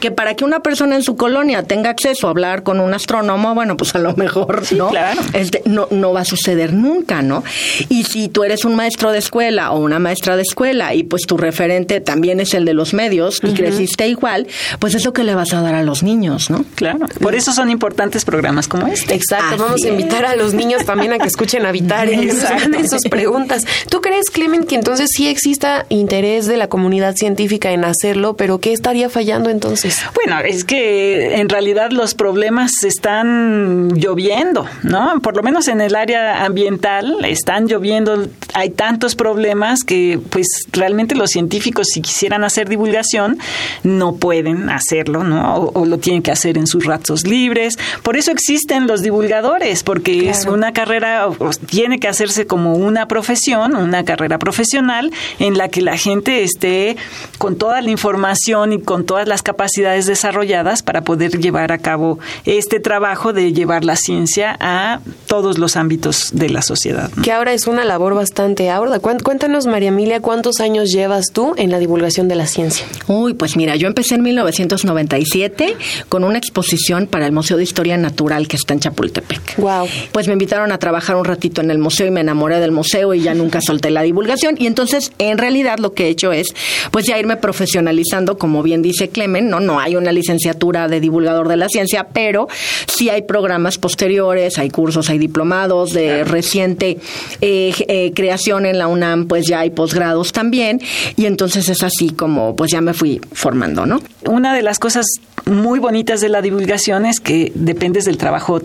que 0.00 0.10
para 0.10 0.34
que 0.34 0.44
una 0.44 0.60
persona 0.60 0.96
en 0.96 1.02
su 1.02 1.16
colonia 1.16 1.62
tenga 1.62 1.90
acceso 1.90 2.26
a 2.26 2.30
hablar 2.30 2.62
con 2.62 2.80
un 2.80 2.92
astrónomo, 2.92 3.54
bueno, 3.54 3.76
pues 3.76 3.94
a 3.94 3.98
lo 3.98 4.14
mejor 4.14 4.62
no, 4.72 4.90
este, 5.32 5.62
no 5.66 5.88
no 5.90 6.12
va 6.12 6.20
a 6.20 6.24
suceder 6.24 6.72
nunca, 6.72 7.22
¿no? 7.22 7.42
Y 7.88 8.04
si 8.04 8.28
tú 8.28 8.44
eres 8.44 8.64
un 8.64 8.74
maestro 8.74 9.12
de 9.12 9.18
escuela 9.18 9.72
o 9.72 9.78
una 9.78 9.98
maestra 9.98 10.36
de 10.36 10.42
escuela 10.42 10.94
y 10.94 11.04
pues 11.04 11.22
tu 11.22 11.36
referente 11.36 12.00
también 12.00 12.40
es 12.40 12.54
el 12.54 12.64
de 12.64 12.74
los 12.74 12.94
medios 12.94 13.40
y 13.42 13.54
creciste 13.70 14.08
igual, 14.08 14.46
pues 14.78 14.94
es 14.94 15.04
lo 15.04 15.12
que 15.12 15.24
le 15.24 15.34
vas 15.34 15.52
a 15.52 15.60
dar 15.60 15.74
a 15.74 15.82
los 15.82 16.02
niños, 16.02 16.50
¿no? 16.50 16.64
Claro. 16.74 17.06
Por 17.20 17.34
eso 17.34 17.52
son 17.52 17.70
importantes 17.70 18.24
programas 18.24 18.68
como 18.68 18.86
este. 18.86 19.14
Exacto. 19.14 19.56
Vamos 19.58 19.84
a 19.84 19.88
invitar 19.88 20.24
a 20.24 20.36
los 20.36 20.54
niños 20.54 20.84
también 20.84 21.12
a 21.12 21.18
que 21.18 21.28
escuchen 21.28 21.66
Habitar 21.66 22.08
y 22.08 22.30
hagan 22.30 22.88
sus 22.88 23.02
preguntas. 23.10 23.66
¿Tú 23.88 24.00
crees, 24.00 24.30
Clemen, 24.30 24.64
que 24.64 24.74
entonces 24.74 25.10
sí 25.14 25.28
exista 25.28 25.86
interés 25.88 26.46
de 26.46 26.56
la 26.56 26.68
comunidad 26.68 27.14
científica 27.16 27.70
en 27.72 27.84
hacerlo, 27.84 28.36
pero 28.36 28.58
qué 28.58 28.72
estaría 28.72 29.08
fallando 29.08 29.50
entonces? 29.50 30.02
Bueno, 30.14 30.40
es 30.40 30.64
que 30.64 31.36
en 31.36 31.48
realidad 31.48 31.90
los 31.90 32.14
problemas 32.14 32.84
están 32.84 33.90
lloviendo, 33.94 34.66
¿no? 34.82 35.20
Por 35.20 35.36
lo 35.36 35.42
menos 35.42 35.68
en 35.68 35.80
el 35.80 35.94
área 35.94 36.44
ambiental 36.44 37.24
están 37.24 37.66
lloviendo, 37.66 38.28
hay 38.54 38.70
tantos 38.70 39.14
problemas 39.14 39.84
que 39.84 40.20
pues 40.30 40.46
realmente 40.72 41.14
los 41.14 41.30
científicos 41.30 41.88
si 41.92 42.00
quisieran 42.00 42.44
hacer 42.44 42.68
divulgación 42.68 43.38
no 43.82 44.16
pueden 44.16 44.70
hacerlo, 44.70 45.24
¿no? 45.24 45.56
O, 45.56 45.84
lo 45.84 45.98
tienen 45.98 46.22
que 46.22 46.30
hacer 46.30 46.58
en 46.58 46.66
sus 46.66 46.84
ratos 46.84 47.26
libres. 47.26 47.78
Por 48.02 48.16
eso 48.16 48.30
existen 48.30 48.86
los 48.86 49.02
divulgadores, 49.02 49.82
porque 49.82 50.30
es 50.30 50.46
una 50.46 50.72
carrera, 50.72 51.28
tiene 51.66 51.98
que 51.98 52.08
hacerse 52.08 52.46
como 52.46 52.74
una 52.74 53.08
profesión, 53.08 53.74
una 53.74 54.04
carrera 54.04 54.38
profesional 54.38 55.10
en 55.38 55.58
la 55.58 55.68
que 55.68 55.80
la 55.80 55.96
gente 55.96 56.42
esté 56.42 56.96
con 57.38 57.56
toda 57.56 57.80
la 57.80 57.90
información 57.90 58.72
y 58.72 58.80
con 58.80 59.04
todas 59.04 59.26
las 59.26 59.42
capacidades 59.42 60.06
desarrolladas 60.06 60.82
para 60.82 61.02
poder 61.02 61.38
llevar 61.38 61.72
a 61.72 61.78
cabo 61.78 62.18
este 62.44 62.80
trabajo 62.80 63.32
de 63.32 63.52
llevar 63.52 63.84
la 63.84 63.96
ciencia 63.96 64.56
a 64.60 65.00
todos 65.26 65.58
los 65.58 65.76
ámbitos 65.76 66.30
de 66.32 66.50
la 66.50 66.62
sociedad. 66.62 67.10
Que 67.22 67.32
ahora 67.32 67.52
es 67.52 67.66
una 67.66 67.84
labor 67.84 68.14
bastante 68.14 68.70
ardua. 68.70 69.00
Cuéntanos, 69.00 69.66
María 69.66 69.88
Emilia, 69.88 70.20
¿cuántos 70.20 70.60
años 70.60 70.90
llevas 70.90 71.32
tú 71.32 71.54
en 71.56 71.70
la 71.70 71.78
divulgación 71.78 72.28
de 72.28 72.36
la 72.36 72.46
ciencia? 72.46 72.86
Uy, 73.06 73.34
pues 73.34 73.49
mira, 73.56 73.76
yo 73.76 73.86
empecé 73.86 74.14
en 74.14 74.22
1997 74.22 75.76
con 76.08 76.24
una 76.24 76.38
exposición 76.38 77.06
para 77.06 77.26
el 77.26 77.32
Museo 77.32 77.56
de 77.56 77.62
Historia 77.62 77.96
Natural 77.96 78.48
que 78.48 78.56
está 78.56 78.74
en 78.74 78.80
Chapultepec. 78.80 79.56
Wow. 79.58 79.86
Pues 80.12 80.26
me 80.26 80.32
invitaron 80.32 80.72
a 80.72 80.78
trabajar 80.78 81.16
un 81.16 81.24
ratito 81.24 81.60
en 81.60 81.70
el 81.70 81.78
museo 81.78 82.06
y 82.06 82.10
me 82.10 82.20
enamoré 82.20 82.60
del 82.60 82.72
museo 82.72 83.14
y 83.14 83.20
ya 83.20 83.34
nunca 83.34 83.60
solté 83.60 83.90
la 83.90 84.02
divulgación. 84.02 84.56
Y 84.58 84.66
entonces, 84.66 85.12
en 85.18 85.38
realidad, 85.38 85.78
lo 85.78 85.94
que 85.94 86.06
he 86.06 86.08
hecho 86.08 86.32
es, 86.32 86.48
pues 86.90 87.06
ya 87.06 87.18
irme 87.18 87.36
profesionalizando, 87.36 88.38
como 88.38 88.62
bien 88.62 88.82
dice 88.82 89.08
Clemen, 89.08 89.48
¿no? 89.48 89.60
No 89.60 89.80
hay 89.80 89.96
una 89.96 90.12
licenciatura 90.12 90.88
de 90.88 91.00
divulgador 91.00 91.48
de 91.48 91.56
la 91.56 91.68
ciencia, 91.68 92.08
pero 92.12 92.48
sí 92.86 93.08
hay 93.08 93.22
programas 93.22 93.78
posteriores, 93.78 94.58
hay 94.58 94.70
cursos, 94.70 95.10
hay 95.10 95.18
diplomados 95.18 95.92
de 95.92 96.24
reciente 96.24 96.98
eh, 97.40 97.74
eh, 97.88 98.12
creación 98.14 98.66
en 98.66 98.78
la 98.78 98.88
UNAM, 98.88 99.26
pues 99.26 99.46
ya 99.46 99.60
hay 99.60 99.70
posgrados 99.70 100.32
también. 100.32 100.80
Y 101.16 101.26
entonces 101.26 101.68
es 101.68 101.82
así 101.82 102.10
como, 102.10 102.56
pues 102.56 102.70
ya 102.70 102.80
me 102.80 102.94
fui 102.94 103.20
formando, 103.40 103.86
¿no? 103.86 104.00
Una 104.28 104.54
de 104.54 104.62
las 104.62 104.78
cosas 104.78 105.06
muy 105.46 105.78
bonitas 105.78 106.20
de 106.20 106.28
la 106.28 106.42
divulgación 106.42 107.06
es 107.06 107.20
que 107.20 107.50
dependes 107.54 108.04
del 108.04 108.18
trabajo 108.18 108.60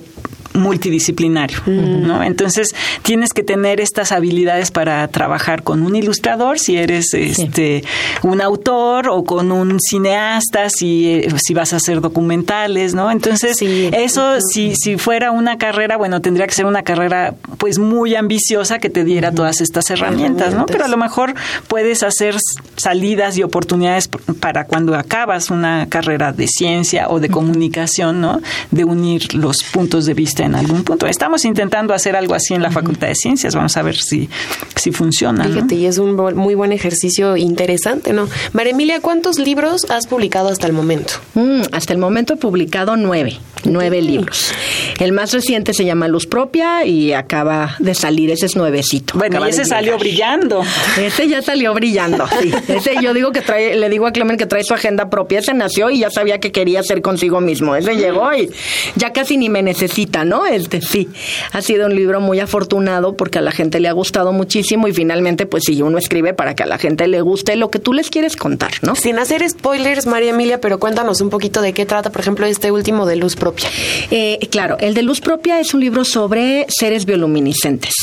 multidisciplinario, 0.56 1.60
¿no? 1.65 2.24
Entonces 2.24 2.74
tienes 3.02 3.34
que 3.34 3.44
tener 3.44 3.80
estas 3.82 4.12
habilidades 4.12 4.72
para 4.72 5.08
trabajar 5.08 5.63
con 5.63 5.84
un 5.84 5.96
ilustrador, 5.96 6.60
si 6.60 6.78
eres 6.78 7.13
este 7.13 7.84
un 8.24 8.41
autor 8.41 9.10
o 9.10 9.24
con 9.24 9.52
un 9.52 9.80
cineasta, 9.80 10.70
si, 10.70 11.08
eh, 11.08 11.28
si 11.38 11.54
vas 11.54 11.74
a 11.74 11.78
hacer 11.78 12.02
documentales, 12.02 12.94
¿no? 12.94 13.12
Entonces 13.12 13.58
eso 13.62 14.38
si 14.41 14.76
si 14.76 14.98
fuera 14.98 15.32
una 15.32 15.58
carrera, 15.58 15.98
bueno, 15.98 16.22
tendría 16.22 16.48
que 16.48 16.54
ser 16.54 16.65
una 16.65 16.84
carrera 16.84 17.36
pues 17.58 17.80
muy 17.80 18.15
ambiciosa 18.15 18.80
que 18.80 18.89
te 18.89 19.04
diera 19.04 19.32
todas 19.32 19.62
estas 19.62 19.89
herramientas, 19.89 20.54
¿no? 20.54 20.65
Pero 20.65 20.86
a 20.86 20.88
lo 20.88 20.98
mejor 20.98 21.34
puedes 21.68 22.04
hacer 22.04 22.36
salidas 22.78 23.38
y 23.38 23.44
oportunidades 23.44 24.10
para 24.39 24.65
cuando 24.65 24.96
acabas 24.96 25.50
una 25.50 25.88
carrera 25.89 26.32
de 26.32 26.48
ciencia 26.48 27.08
o 27.10 27.20
de 27.20 27.30
comunicación, 27.30 28.22
¿no? 28.22 28.41
De 28.72 28.84
unir 28.84 29.34
los 29.34 29.63
puntos 29.63 30.06
de 30.06 30.13
vista 30.13 30.44
en 30.45 30.55
algún 30.55 30.84
punto. 30.84 31.08
Estamos 31.08 31.45
intentando 31.45 31.93
hacer 31.93 32.15
algo 32.15 32.36
así 32.36 32.53
en 32.53 32.62
la 32.62 32.71
Facultad 32.71 33.08
de 33.08 33.15
Ciencias, 33.15 33.55
vamos 33.55 33.75
a 33.77 33.81
ver 33.81 33.95
si, 33.97 34.29
si 34.75 34.91
funciona. 34.91 35.43
Fíjate, 35.45 35.75
y 35.75 35.86
es 35.86 35.97
un 35.97 36.15
muy 36.15 36.55
buen 36.55 36.71
ejercicio 36.71 37.38
interesante, 37.38 38.13
¿no? 38.13 38.27
María 38.53 38.71
Emilia, 38.73 38.99
¿cuántos 39.01 39.39
libros 39.39 39.86
has 39.89 40.08
publicado 40.08 40.49
hasta 40.49 40.67
el 40.67 40.73
momento? 40.73 41.13
Mm, 41.34 41.62
hasta 41.71 41.93
el 41.93 41.99
momento 41.99 42.34
he 42.34 42.38
publicado 42.38 42.95
nueve, 42.95 43.38
nueve 43.63 44.01
libros. 44.01 44.53
El 44.99 45.12
más 45.12 45.34
reciente 45.34 45.73
se 45.73 45.86
llama 45.86 46.08
Luz 46.08 46.27
Propia 46.27 46.86
y 46.86 47.13
acaba 47.13 47.75
de 47.79 47.95
salir, 47.95 48.31
ese 48.31 48.45
es 48.45 48.55
nuevecito. 48.55 49.17
Bueno, 49.17 49.45
y 49.45 49.49
ese 49.49 49.65
salió 49.65 49.97
brillando. 49.97 50.63
Ese 50.97 51.27
ya 51.27 51.41
salió 51.41 51.73
brillando, 51.73 52.27
sí. 52.41 52.51
Ese 52.67 52.95
yo 53.01 53.13
digo 53.13 53.31
que 53.31 53.41
trae, 53.41 53.75
le 53.75 53.89
digo 53.89 54.08
a 54.08 54.12
Clemen 54.12 54.38
que 54.38 54.45
trae 54.45 54.63
su 54.63 54.73
agenda 54.73 55.10
propia, 55.10 55.39
ese 55.39 55.53
nació 55.53 55.89
y 55.89 55.99
ya 55.99 56.10
sabía 56.10 56.39
que 56.39 56.51
quería 56.51 56.84
ser 56.84 57.01
consigo 57.01 57.41
mismo. 57.41 57.75
Ese 57.75 57.95
llegó 57.95 58.34
y 58.34 58.49
ya 58.95 59.12
casi 59.12 59.38
ni 59.38 59.49
me 59.49 59.63
necesita, 59.63 60.23
¿no? 60.23 60.35
Este, 60.43 60.82
sí, 60.82 61.08
ha 61.52 61.62
sido 61.62 61.86
un 61.86 61.95
libro 61.95 62.19
muy 62.19 62.39
afortunado 62.39 63.15
porque 63.15 63.39
a 63.39 63.41
la 63.41 63.52
gente 63.52 63.80
le 63.80 63.88
ha 63.88 63.93
gustado 63.93 64.34
muchísimo 64.34 64.88
y 64.88 64.93
finalmente, 64.93 65.45
pues 65.45 65.63
si 65.65 65.82
uno 65.82 65.98
escribe 65.98 66.34
para 66.34 66.56
que 66.56 66.63
a 66.63 66.65
la 66.65 66.78
gente 66.78 67.08
le 67.08 67.21
guste 67.21 67.56
lo 67.56 67.69
que 67.69 67.80
tú 67.80 67.93
les 67.93 68.10
quieres 68.10 68.36
contar, 68.36 68.71
¿no? 68.82 68.95
Sin 68.95 69.19
hacer 69.19 69.48
spoilers, 69.48 70.08
María 70.08 70.32
Emilia, 70.32 70.60
pero 70.60 70.80
cuéntanos 70.80 71.21
un 71.21 71.30
poquito 71.30 71.62
de 71.62 71.74
qué 71.74 71.86
trata, 71.86 72.12
por 72.12 72.21
ejemplo, 72.21 72.45
este 72.45 72.71
último 72.71 73.06
de 73.06 73.15
Luz 73.15 73.36
Propia. 73.36 73.69
Eh, 74.12 74.39
claro, 74.50 74.78
el 74.80 74.93
de 74.93 75.04
Luz 75.04 75.21
Propia 75.21 75.60
es 75.60 75.74
un 75.74 75.82
libro 75.82 76.04
sobre 76.04 76.65
seres 76.69 77.06
bioluminiscentes 77.06 77.93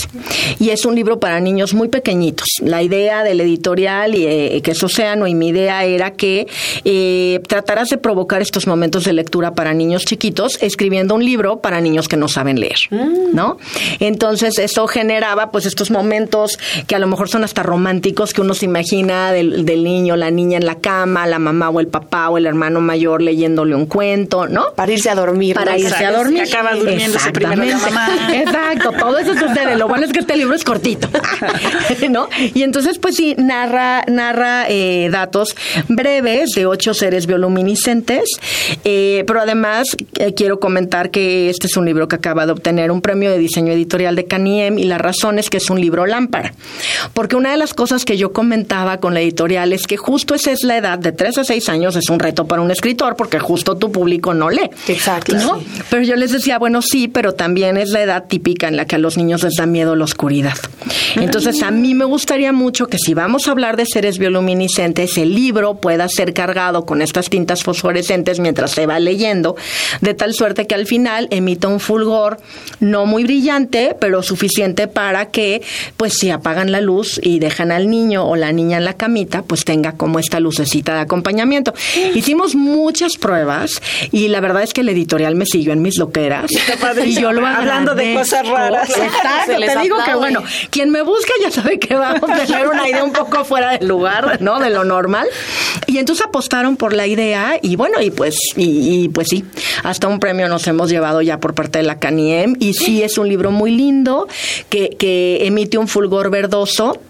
y 0.58 0.70
es 0.70 0.84
un 0.84 0.94
libro 0.94 1.18
para 1.18 1.40
niños 1.40 1.74
muy 1.74 1.88
pequeñitos. 1.88 2.46
La 2.62 2.82
idea 2.82 3.24
del 3.24 3.40
editorial 3.40 4.14
y 4.14 4.26
eh, 4.26 4.60
que 4.62 4.70
es 4.70 4.82
Océano 4.82 5.26
y 5.26 5.34
mi 5.34 5.48
idea 5.48 5.84
era 5.84 6.12
que 6.12 6.46
eh, 6.84 7.40
tratarás 7.48 7.88
de 7.88 7.98
provocar 7.98 8.42
estos 8.42 8.66
momentos 8.66 9.04
de 9.04 9.12
lectura 9.12 9.54
para 9.54 9.74
niños 9.74 10.04
chiquitos 10.04 10.58
escribiendo 10.62 11.14
un 11.14 11.24
libro 11.24 11.60
para 11.60 11.80
niños 11.80 12.08
que 12.08 12.16
no 12.16 12.21
saben 12.28 12.60
leer, 12.60 12.78
mm. 12.90 13.34
¿no? 13.34 13.58
Entonces 14.00 14.58
eso 14.58 14.86
generaba 14.86 15.50
pues 15.50 15.66
estos 15.66 15.90
momentos 15.90 16.58
que 16.86 16.94
a 16.94 16.98
lo 16.98 17.06
mejor 17.06 17.28
son 17.28 17.44
hasta 17.44 17.62
románticos 17.62 18.32
que 18.32 18.40
uno 18.40 18.54
se 18.54 18.66
imagina 18.66 19.32
del, 19.32 19.64
niño, 19.84 20.16
la 20.16 20.30
niña 20.30 20.58
en 20.58 20.66
la 20.66 20.76
cama, 20.76 21.26
la 21.26 21.38
mamá 21.38 21.70
o 21.70 21.80
el 21.80 21.88
papá 21.88 22.28
o 22.30 22.38
el 22.38 22.46
hermano 22.46 22.80
mayor 22.80 23.22
leyéndole 23.22 23.74
un 23.74 23.86
cuento, 23.86 24.46
¿no? 24.46 24.72
Para 24.74 24.92
irse 24.92 25.10
a 25.10 25.14
dormir. 25.14 25.54
Para 25.54 25.78
irse 25.78 26.04
a 26.04 26.12
dormir. 26.12 26.44
Que 26.44 26.50
acaba 26.50 26.74
durmiéndose 26.74 27.32
primero 27.32 27.64
la 27.64 27.78
mamá. 27.78 28.08
Exacto, 28.34 28.92
todo 28.92 29.18
eso 29.18 29.34
sucede. 29.34 29.76
Lo 29.76 29.88
bueno 29.88 30.06
es 30.06 30.12
que 30.12 30.20
este 30.20 30.36
libro 30.36 30.54
es 30.54 30.64
cortito, 30.64 31.08
¿no? 32.10 32.28
Y 32.54 32.62
entonces 32.62 32.98
pues 32.98 33.16
sí, 33.16 33.34
narra, 33.38 34.04
narra 34.06 34.66
eh, 34.68 35.08
datos 35.10 35.54
breves 35.88 36.50
de 36.50 36.66
ocho 36.66 36.94
seres 36.94 37.26
bioluminiscentes, 37.26 38.30
eh, 38.84 39.24
pero 39.26 39.40
además 39.40 39.96
eh, 40.18 40.34
quiero 40.34 40.60
comentar 40.60 41.10
que 41.10 41.50
este 41.50 41.66
es 41.66 41.76
un 41.76 41.84
libro 41.84 42.08
que 42.12 42.16
acaba 42.16 42.44
de 42.44 42.52
obtener 42.52 42.90
un 42.90 43.00
premio 43.00 43.30
de 43.30 43.38
diseño 43.38 43.72
editorial 43.72 44.16
de 44.16 44.26
Caniem 44.26 44.78
y 44.78 44.84
la 44.84 44.98
razón 44.98 45.38
es 45.38 45.48
que 45.48 45.56
es 45.56 45.70
un 45.70 45.80
libro 45.80 46.04
lámpara. 46.04 46.52
Porque 47.14 47.36
una 47.36 47.52
de 47.52 47.56
las 47.56 47.72
cosas 47.72 48.04
que 48.04 48.18
yo 48.18 48.32
comentaba 48.32 48.98
con 48.98 49.14
la 49.14 49.20
editorial 49.20 49.72
es 49.72 49.86
que 49.86 49.96
justo 49.96 50.34
esa 50.34 50.50
es 50.50 50.62
la 50.62 50.76
edad 50.76 50.98
de 50.98 51.12
3 51.12 51.38
a 51.38 51.44
6 51.44 51.68
años, 51.70 51.96
es 51.96 52.10
un 52.10 52.18
reto 52.18 52.46
para 52.46 52.60
un 52.60 52.70
escritor 52.70 53.16
porque 53.16 53.38
justo 53.38 53.76
tu 53.76 53.90
público 53.90 54.34
no 54.34 54.50
lee. 54.50 54.68
Exacto. 54.88 55.34
Pero 55.88 56.02
yo 56.02 56.16
les 56.16 56.32
decía, 56.32 56.58
bueno, 56.58 56.82
sí, 56.82 57.08
pero 57.08 57.32
también 57.32 57.78
es 57.78 57.90
la 57.90 58.02
edad 58.02 58.24
típica 58.28 58.68
en 58.68 58.76
la 58.76 58.84
que 58.84 58.96
a 58.96 58.98
los 58.98 59.16
niños 59.16 59.42
les 59.42 59.54
da 59.54 59.64
miedo 59.64 59.96
la 59.96 60.04
oscuridad. 60.04 60.54
Entonces, 61.16 61.62
a 61.62 61.70
mí 61.70 61.94
me 61.94 62.04
gustaría 62.04 62.52
mucho 62.52 62.88
que 62.88 62.98
si 62.98 63.14
vamos 63.14 63.48
a 63.48 63.52
hablar 63.52 63.76
de 63.76 63.86
seres 63.86 64.18
bioluminiscentes, 64.18 65.16
el 65.16 65.34
libro 65.34 65.76
pueda 65.76 66.08
ser 66.08 66.34
cargado 66.34 66.84
con 66.84 67.00
estas 67.00 67.30
tintas 67.30 67.62
fosforescentes 67.62 68.38
mientras 68.38 68.72
se 68.72 68.86
va 68.86 68.98
leyendo, 68.98 69.56
de 70.00 70.14
tal 70.14 70.34
suerte 70.34 70.66
que 70.66 70.74
al 70.74 70.86
final 70.86 71.28
emita 71.30 71.68
un 71.68 71.80
full 71.80 72.01
fulgor 72.02 72.38
no 72.80 73.06
muy 73.06 73.24
brillante, 73.24 73.96
pero 73.98 74.22
suficiente 74.22 74.88
para 74.88 75.26
que, 75.26 75.62
pues 75.96 76.14
si 76.18 76.30
apagan 76.30 76.72
la 76.72 76.80
luz 76.80 77.20
y 77.22 77.38
dejan 77.38 77.70
al 77.70 77.88
niño 77.88 78.26
o 78.26 78.36
la 78.36 78.52
niña 78.52 78.78
en 78.78 78.84
la 78.84 78.94
camita, 78.94 79.42
pues 79.42 79.64
tenga 79.64 79.92
como 79.92 80.18
esta 80.18 80.40
lucecita 80.40 80.94
de 80.94 81.00
acompañamiento. 81.00 81.74
Hicimos 82.14 82.54
muchas 82.54 83.16
pruebas 83.16 83.80
y 84.10 84.28
la 84.28 84.40
verdad 84.40 84.62
es 84.62 84.72
que 84.72 84.80
el 84.80 84.88
editorial 84.88 85.36
me 85.36 85.46
siguió 85.46 85.72
en 85.72 85.82
mis 85.82 85.98
loqueras. 85.98 86.50
Y 87.04 87.14
yo 87.14 87.32
lo 87.32 87.42
Hablando 87.46 87.94
de 87.94 88.14
cosas 88.14 88.48
raras. 88.48 88.88
Exacto, 88.88 89.52
te 89.66 89.78
digo 89.80 89.96
que 90.04 90.14
bueno, 90.14 90.42
quien 90.70 90.90
me 90.90 91.02
busca 91.02 91.32
ya 91.42 91.50
sabe 91.50 91.78
que 91.78 91.94
vamos 91.94 92.30
a 92.30 92.44
tener 92.44 92.68
una 92.68 92.88
idea 92.88 93.04
un 93.04 93.12
poco 93.12 93.44
fuera 93.44 93.72
del 93.78 93.88
lugar, 93.88 94.40
¿no? 94.40 94.58
De 94.58 94.70
lo 94.70 94.84
normal. 94.84 95.26
Y 95.86 95.98
entonces 95.98 96.24
apostaron 96.26 96.76
por 96.76 96.94
la 96.94 97.06
idea 97.06 97.58
y 97.60 97.76
bueno, 97.76 98.00
y 98.00 98.10
pues, 98.10 98.36
y, 98.56 99.08
pues 99.10 99.28
sí, 99.28 99.44
hasta 99.82 100.08
un 100.08 100.18
premio 100.18 100.48
nos 100.48 100.66
hemos 100.66 100.90
llevado 100.90 101.20
ya 101.22 101.38
por 101.38 101.54
parte 101.54 101.78
de 101.78 101.81
la 101.82 101.98
CANIEM 101.98 102.56
y 102.60 102.74
sí 102.74 103.02
es 103.02 103.18
un 103.18 103.28
libro 103.28 103.50
muy 103.50 103.70
lindo 103.70 104.28
que, 104.68 104.90
que 104.98 105.46
emite 105.46 105.78
un 105.78 105.88
fulgor 105.88 106.30
verdoso 106.30 107.00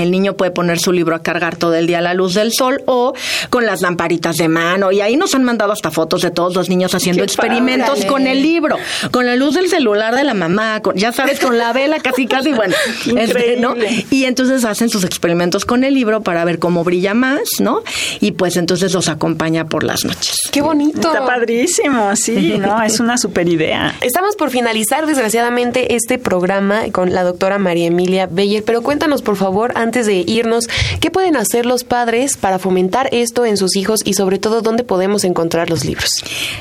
el 0.00 0.10
niño 0.10 0.34
puede 0.34 0.50
poner 0.50 0.78
su 0.78 0.92
libro 0.92 1.14
a 1.14 1.22
cargar 1.22 1.56
todo 1.56 1.74
el 1.74 1.86
día 1.86 1.98
a 1.98 2.02
la 2.02 2.14
luz 2.14 2.34
del 2.34 2.52
sol 2.52 2.82
o 2.86 3.14
con 3.50 3.66
las 3.66 3.80
lamparitas 3.80 4.36
de 4.36 4.48
mano. 4.48 4.92
Y 4.92 5.00
ahí 5.00 5.16
nos 5.16 5.34
han 5.34 5.44
mandado 5.44 5.72
hasta 5.72 5.90
fotos 5.90 6.22
de 6.22 6.30
todos 6.30 6.54
los 6.54 6.68
niños 6.68 6.94
haciendo 6.94 7.22
experimentos 7.22 8.04
con 8.04 8.26
el 8.26 8.42
libro, 8.42 8.76
con 9.10 9.26
la 9.26 9.36
luz 9.36 9.54
del 9.54 9.68
celular 9.68 10.14
de 10.14 10.24
la 10.24 10.34
mamá, 10.34 10.80
con, 10.80 10.96
ya 10.96 11.12
sabes, 11.12 11.40
con 11.40 11.58
la 11.58 11.72
vela 11.72 11.98
casi, 12.00 12.26
casi, 12.26 12.52
bueno. 12.52 12.74
Este, 13.24 13.56
¿no? 13.58 13.74
Y 14.10 14.24
entonces 14.24 14.64
hacen 14.64 14.88
sus 14.88 15.04
experimentos 15.04 15.64
con 15.64 15.84
el 15.84 15.94
libro 15.94 16.22
para 16.22 16.44
ver 16.44 16.58
cómo 16.58 16.84
brilla 16.84 17.14
más, 17.14 17.42
¿no? 17.60 17.82
Y 18.20 18.32
pues 18.32 18.56
entonces 18.56 18.92
los 18.92 19.08
acompaña 19.08 19.66
por 19.66 19.84
las 19.84 20.04
noches. 20.04 20.36
¡Qué 20.50 20.60
bonito! 20.62 21.08
Está 21.08 21.24
padrísimo, 21.24 22.14
sí, 22.16 22.58
¿no? 22.58 22.82
Es 22.84 23.00
una 23.00 23.16
super 23.16 23.48
idea. 23.48 23.94
Estamos 24.00 24.36
por 24.36 24.50
finalizar, 24.50 25.06
desgraciadamente, 25.06 25.94
este 25.94 26.18
programa 26.18 26.90
con 26.92 27.12
la 27.12 27.22
doctora 27.22 27.58
María 27.58 27.86
Emilia 27.86 28.28
Beyer, 28.30 28.62
pero 28.64 28.82
cuéntanos, 28.82 29.22
por 29.22 29.36
favor, 29.36 29.72
antes 29.84 30.06
de 30.06 30.24
irnos, 30.26 30.68
¿qué 31.00 31.10
pueden 31.10 31.36
hacer 31.36 31.66
los 31.66 31.84
padres 31.84 32.36
para 32.36 32.58
fomentar 32.58 33.08
esto 33.12 33.44
en 33.46 33.56
sus 33.56 33.76
hijos 33.76 34.00
y 34.04 34.14
sobre 34.14 34.38
todo 34.38 34.62
dónde 34.62 34.82
podemos 34.82 35.24
encontrar 35.24 35.70
los 35.70 35.84
libros? 35.84 36.10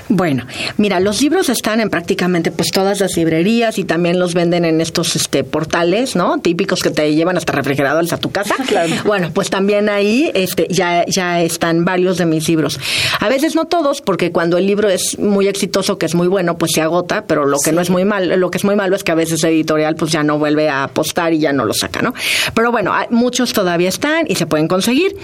Bueno, 0.10 0.46
mira, 0.78 1.00
los 1.00 1.22
libros 1.22 1.50
están 1.50 1.80
en 1.80 1.90
prácticamente 1.90 2.52
pues 2.52 2.70
todas 2.72 3.00
las 3.00 3.18
librerías 3.18 3.80
y 3.80 3.84
también 3.84 4.20
los 4.20 4.34
venden 4.34 4.66
en 4.66 4.82
estos 4.82 5.16
este 5.16 5.44
portales, 5.44 6.16
¿no? 6.16 6.40
Típicos 6.40 6.82
que 6.82 6.90
te 6.90 7.16
llevan 7.16 7.38
hasta 7.38 7.54
refrigeradores 7.54 8.14
a 8.14 8.18
tu 8.18 8.32
casa. 8.32 8.56
Claro. 8.74 8.94
Bueno, 9.06 9.30
pues 9.34 9.50
también 9.50 9.88
ahí 9.90 10.32
este 10.34 10.68
ya 10.70 11.06
ya 11.08 11.42
están 11.42 11.86
varios 11.86 12.18
de 12.18 12.26
mis 12.26 12.48
libros. 12.48 12.80
A 13.20 13.30
veces 13.30 13.56
no 13.56 13.66
todos 13.66 14.02
porque 14.02 14.32
cuando 14.32 14.58
el 14.58 14.66
libro 14.66 14.90
es 14.90 15.20
muy 15.20 15.48
exitoso, 15.48 15.98
que 15.98 16.06
es 16.06 16.16
muy 16.16 16.28
bueno, 16.28 16.58
pues 16.58 16.72
se 16.74 16.82
agota, 16.82 17.26
pero 17.28 17.46
lo 17.46 17.58
que 17.60 17.72
no 17.72 17.82
es 17.82 17.90
muy 17.90 18.06
mal, 18.06 18.40
lo 18.40 18.50
que 18.50 18.58
es 18.58 18.64
muy 18.64 18.76
malo 18.76 18.96
es 18.96 19.04
que 19.04 19.12
a 19.12 19.16
veces 19.16 19.44
editorial 19.44 19.96
pues 19.96 20.12
ya 20.12 20.24
no 20.24 20.40
vuelve 20.40 20.70
a 20.70 20.86
apostar 20.86 21.34
y 21.34 21.40
ya 21.40 21.54
no 21.54 21.66
lo 21.66 21.74
saca, 21.74 22.02
¿no? 22.02 22.14
Pero 22.56 22.72
bueno, 22.72 22.94
muchos 23.14 23.54
todavía 23.54 23.90
están 23.90 24.26
y 24.28 24.36
se 24.36 24.46
pueden 24.46 24.68
conseguir. 24.68 25.16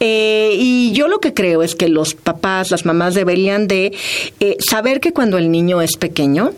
Eh, 0.00 0.54
y 0.58 0.92
yo 0.92 1.08
lo 1.08 1.18
que 1.18 1.34
creo 1.34 1.62
es 1.62 1.74
que 1.74 1.88
los 1.88 2.14
papás, 2.14 2.70
las 2.70 2.84
mamás 2.84 3.14
deberían 3.14 3.68
de 3.68 3.92
eh, 4.40 4.56
saber 4.58 5.00
que 5.00 5.12
cuando 5.12 5.38
el 5.38 5.50
niño 5.50 5.82
es 5.82 5.96
pequeño, 5.96 6.52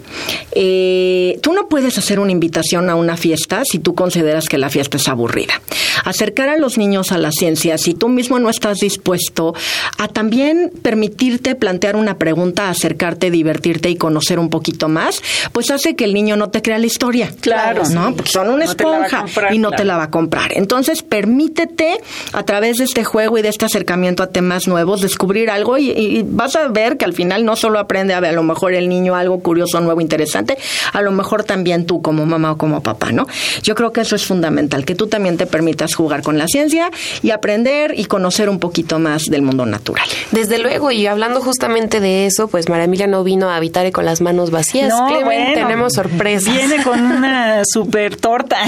eh, 0.52 1.38
tú 1.42 1.52
no 1.52 1.68
puedes 1.68 1.98
hacer 1.98 2.20
una 2.20 2.32
invitación 2.32 2.90
a 2.90 2.94
una 2.94 3.16
fiesta 3.16 3.62
si 3.64 3.78
tú 3.78 3.94
consideras 3.94 4.46
que 4.48 4.58
la 4.58 4.70
fiesta 4.70 4.96
es 4.96 5.08
aburrida. 5.08 5.60
Acercar 6.04 6.48
a 6.48 6.56
los 6.56 6.78
niños 6.78 7.12
a 7.12 7.18
la 7.18 7.30
ciencia, 7.32 7.78
si 7.78 7.94
tú 7.94 8.08
mismo 8.08 8.38
no 8.38 8.50
estás 8.50 8.78
dispuesto 8.78 9.54
a 9.98 10.08
también 10.08 10.72
permitirte 10.82 11.54
plantear 11.54 11.96
una 11.96 12.18
pregunta, 12.18 12.68
acercarte, 12.68 13.30
divertirte 13.30 13.90
y 13.90 13.96
conocer 13.96 14.38
un 14.38 14.50
poquito 14.50 14.88
más, 14.88 15.22
pues 15.52 15.70
hace 15.70 15.96
que 15.96 16.04
el 16.04 16.14
niño 16.14 16.36
no 16.36 16.50
te 16.50 16.62
crea 16.62 16.78
la 16.78 16.86
historia. 16.86 17.30
Claro. 17.40 17.82
¿no? 17.88 18.14
Porque 18.14 18.30
son 18.30 18.48
una 18.48 18.64
esponja 18.64 19.24
y 19.50 19.58
no 19.58 19.70
te 19.70 19.84
la 19.84 19.96
va 19.96 20.04
a 20.04 20.10
comprar. 20.10 20.52
Entonces, 20.56 21.02
permítete 21.02 21.98
a 22.32 22.42
través 22.44 22.78
de 22.78 22.84
este 22.84 23.04
juego 23.04 23.38
y 23.38 23.42
de 23.42 23.48
este 23.48 23.64
acercamiento 23.64 24.22
a 24.22 24.28
temas 24.28 24.66
nuevos 24.66 25.00
descubrir 25.00 25.50
algo 25.50 25.78
y, 25.78 26.24
vas 26.26 26.56
a 26.56 26.68
ver 26.68 26.96
que 26.96 27.04
al 27.04 27.12
final 27.12 27.44
no 27.44 27.56
solo 27.56 27.78
aprende 27.78 28.14
a 28.14 28.20
ver 28.20 28.30
a 28.30 28.32
lo 28.32 28.42
mejor 28.42 28.74
el 28.74 28.88
niño 28.88 29.14
algo 29.14 29.40
curioso, 29.40 29.80
nuevo, 29.80 30.00
interesante, 30.00 30.58
a 30.92 31.02
lo 31.02 31.12
mejor 31.12 31.44
también 31.44 31.86
tú 31.86 32.02
como 32.02 32.26
mamá 32.26 32.52
o 32.52 32.58
como 32.58 32.82
papá, 32.82 33.12
¿no? 33.12 33.26
Yo 33.62 33.74
creo 33.74 33.92
que 33.92 34.00
eso 34.02 34.16
es 34.16 34.24
fundamental, 34.24 34.84
que 34.84 34.94
tú 34.94 35.06
también 35.06 35.36
te 35.36 35.46
permitas 35.46 35.89
jugar 35.94 36.22
con 36.22 36.38
la 36.38 36.46
ciencia 36.46 36.90
y 37.22 37.30
aprender 37.30 37.94
y 37.96 38.04
conocer 38.04 38.48
un 38.48 38.58
poquito 38.58 38.98
más 38.98 39.24
del 39.24 39.42
mundo 39.42 39.66
natural. 39.66 40.06
Desde 40.30 40.58
luego, 40.58 40.90
y 40.90 41.06
hablando 41.06 41.40
justamente 41.40 42.00
de 42.00 42.26
eso, 42.26 42.48
pues 42.48 42.68
María 42.68 42.84
Emilia 42.84 43.06
no 43.06 43.24
vino 43.24 43.50
a 43.50 43.56
habitar 43.56 43.80
con 43.90 44.04
las 44.04 44.20
manos 44.20 44.50
vacías. 44.50 44.90
No, 44.90 45.08
tenemos 45.54 45.94
sorpresa. 45.94 46.52
Viene 46.52 46.82
con 46.82 47.00
una 47.00 47.62
super 47.72 48.16
torta. 48.16 48.58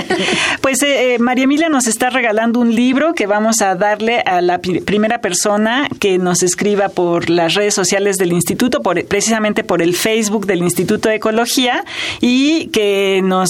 pues 0.60 0.82
eh, 0.82 1.14
eh, 1.14 1.18
María 1.18 1.44
Emilia 1.44 1.68
nos 1.70 1.86
está 1.86 2.10
regalando 2.10 2.60
un 2.60 2.74
libro 2.74 3.14
que 3.14 3.26
vamos 3.26 3.62
a 3.62 3.74
darle 3.74 4.20
a 4.20 4.42
la 4.42 4.58
primera 4.58 5.20
persona 5.20 5.88
que 5.98 6.18
nos 6.18 6.42
escriba 6.42 6.90
por 6.90 7.30
las 7.30 7.54
redes 7.54 7.74
sociales 7.74 8.16
del 8.16 8.32
instituto, 8.32 8.82
por, 8.82 9.02
precisamente 9.06 9.64
por 9.64 9.80
el 9.80 9.94
Facebook 9.94 10.46
del 10.46 10.62
Instituto 10.62 11.08
de 11.08 11.16
Ecología, 11.16 11.84
y 12.20 12.66
que 12.66 13.20
nos 13.24 13.48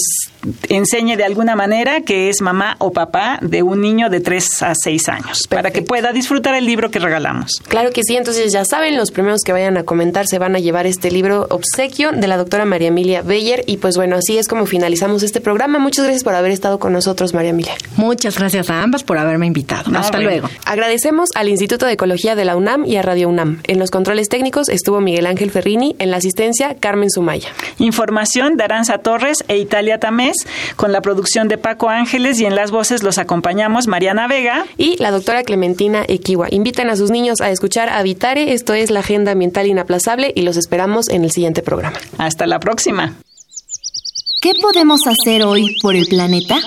enseñe 0.69 1.17
de 1.17 1.23
alguna 1.23 1.55
manera 1.55 2.01
que 2.01 2.29
es 2.29 2.41
mamá 2.41 2.75
o 2.79 2.91
papá 2.91 3.39
de 3.41 3.63
un 3.63 3.81
niño 3.81 4.09
de 4.09 4.19
3 4.19 4.63
a 4.63 4.73
6 4.75 5.09
años, 5.09 5.47
para 5.49 5.71
que 5.71 5.81
pueda 5.81 6.11
disfrutar 6.11 6.55
el 6.55 6.65
libro 6.65 6.91
que 6.91 6.99
regalamos. 6.99 7.61
Claro 7.67 7.91
que 7.91 8.03
sí, 8.03 8.15
entonces 8.15 8.51
ya 8.51 8.65
saben, 8.65 8.97
los 8.97 9.11
primeros 9.11 9.41
que 9.45 9.51
vayan 9.51 9.77
a 9.77 9.83
comentar 9.83 10.27
se 10.27 10.39
van 10.39 10.55
a 10.55 10.59
llevar 10.59 10.87
este 10.87 11.11
libro 11.11 11.47
obsequio 11.49 12.11
de 12.11 12.27
la 12.27 12.37
doctora 12.37 12.65
María 12.65 12.89
Emilia 12.89 13.21
Beyer, 13.21 13.63
y 13.67 13.77
pues 13.77 13.97
bueno, 13.97 14.15
así 14.17 14.37
es 14.37 14.47
como 14.47 14.65
finalizamos 14.65 15.23
este 15.23 15.41
programa. 15.41 15.79
Muchas 15.79 16.05
gracias 16.05 16.23
por 16.23 16.35
haber 16.35 16.51
estado 16.51 16.79
con 16.79 16.93
nosotros, 16.93 17.33
María 17.33 17.51
Emilia. 17.51 17.73
Muchas 17.97 18.37
gracias 18.37 18.69
a 18.69 18.81
ambas 18.81 19.03
por 19.03 19.17
haberme 19.17 19.45
invitado. 19.45 19.91
Hasta 19.97 20.19
luego. 20.19 20.49
Agradecemos 20.65 21.29
al 21.35 21.49
Instituto 21.49 21.85
de 21.85 21.93
Ecología 21.93 22.35
de 22.35 22.45
la 22.45 22.55
UNAM 22.55 22.85
y 22.85 22.97
a 22.97 23.01
Radio 23.01 23.29
UNAM. 23.29 23.61
En 23.67 23.79
los 23.79 23.91
controles 23.91 24.29
técnicos 24.29 24.69
estuvo 24.69 25.01
Miguel 25.01 25.25
Ángel 25.25 25.51
Ferrini, 25.51 25.95
en 25.99 26.11
la 26.11 26.17
asistencia 26.17 26.75
Carmen 26.79 27.09
Sumaya. 27.09 27.49
Información 27.79 28.57
de 28.57 28.63
Aranza 28.63 28.99
Torres 28.99 29.43
e 29.47 29.57
Italia 29.57 29.99
Con 30.75 30.91
la 30.91 31.01
producción 31.01 31.47
de 31.47 31.57
Paco 31.57 31.89
Ángeles 31.89 32.39
y 32.39 32.45
en 32.45 32.55
las 32.55 32.71
voces 32.71 33.03
los 33.03 33.17
acompañamos 33.17 33.87
Mariana 33.87 34.27
Vega 34.27 34.65
y 34.77 34.97
la 34.97 35.11
doctora 35.11 35.43
Clementina 35.43 36.03
Equiwa. 36.07 36.47
Invitan 36.51 36.89
a 36.89 36.95
sus 36.95 37.11
niños 37.11 37.41
a 37.41 37.49
escuchar 37.49 37.89
Habitare, 37.89 38.53
esto 38.53 38.73
es 38.73 38.91
la 38.91 39.01
Agenda 39.01 39.31
Ambiental 39.31 39.67
Inaplazable 39.67 40.31
y 40.35 40.41
los 40.41 40.57
esperamos 40.57 41.09
en 41.09 41.23
el 41.23 41.31
siguiente 41.31 41.61
programa. 41.61 41.97
Hasta 42.17 42.47
la 42.47 42.59
próxima. 42.59 43.15
¿Qué 44.41 44.53
podemos 44.59 45.01
hacer 45.05 45.43
hoy 45.43 45.77
por 45.81 45.95
el 45.95 46.07
planeta? 46.07 46.57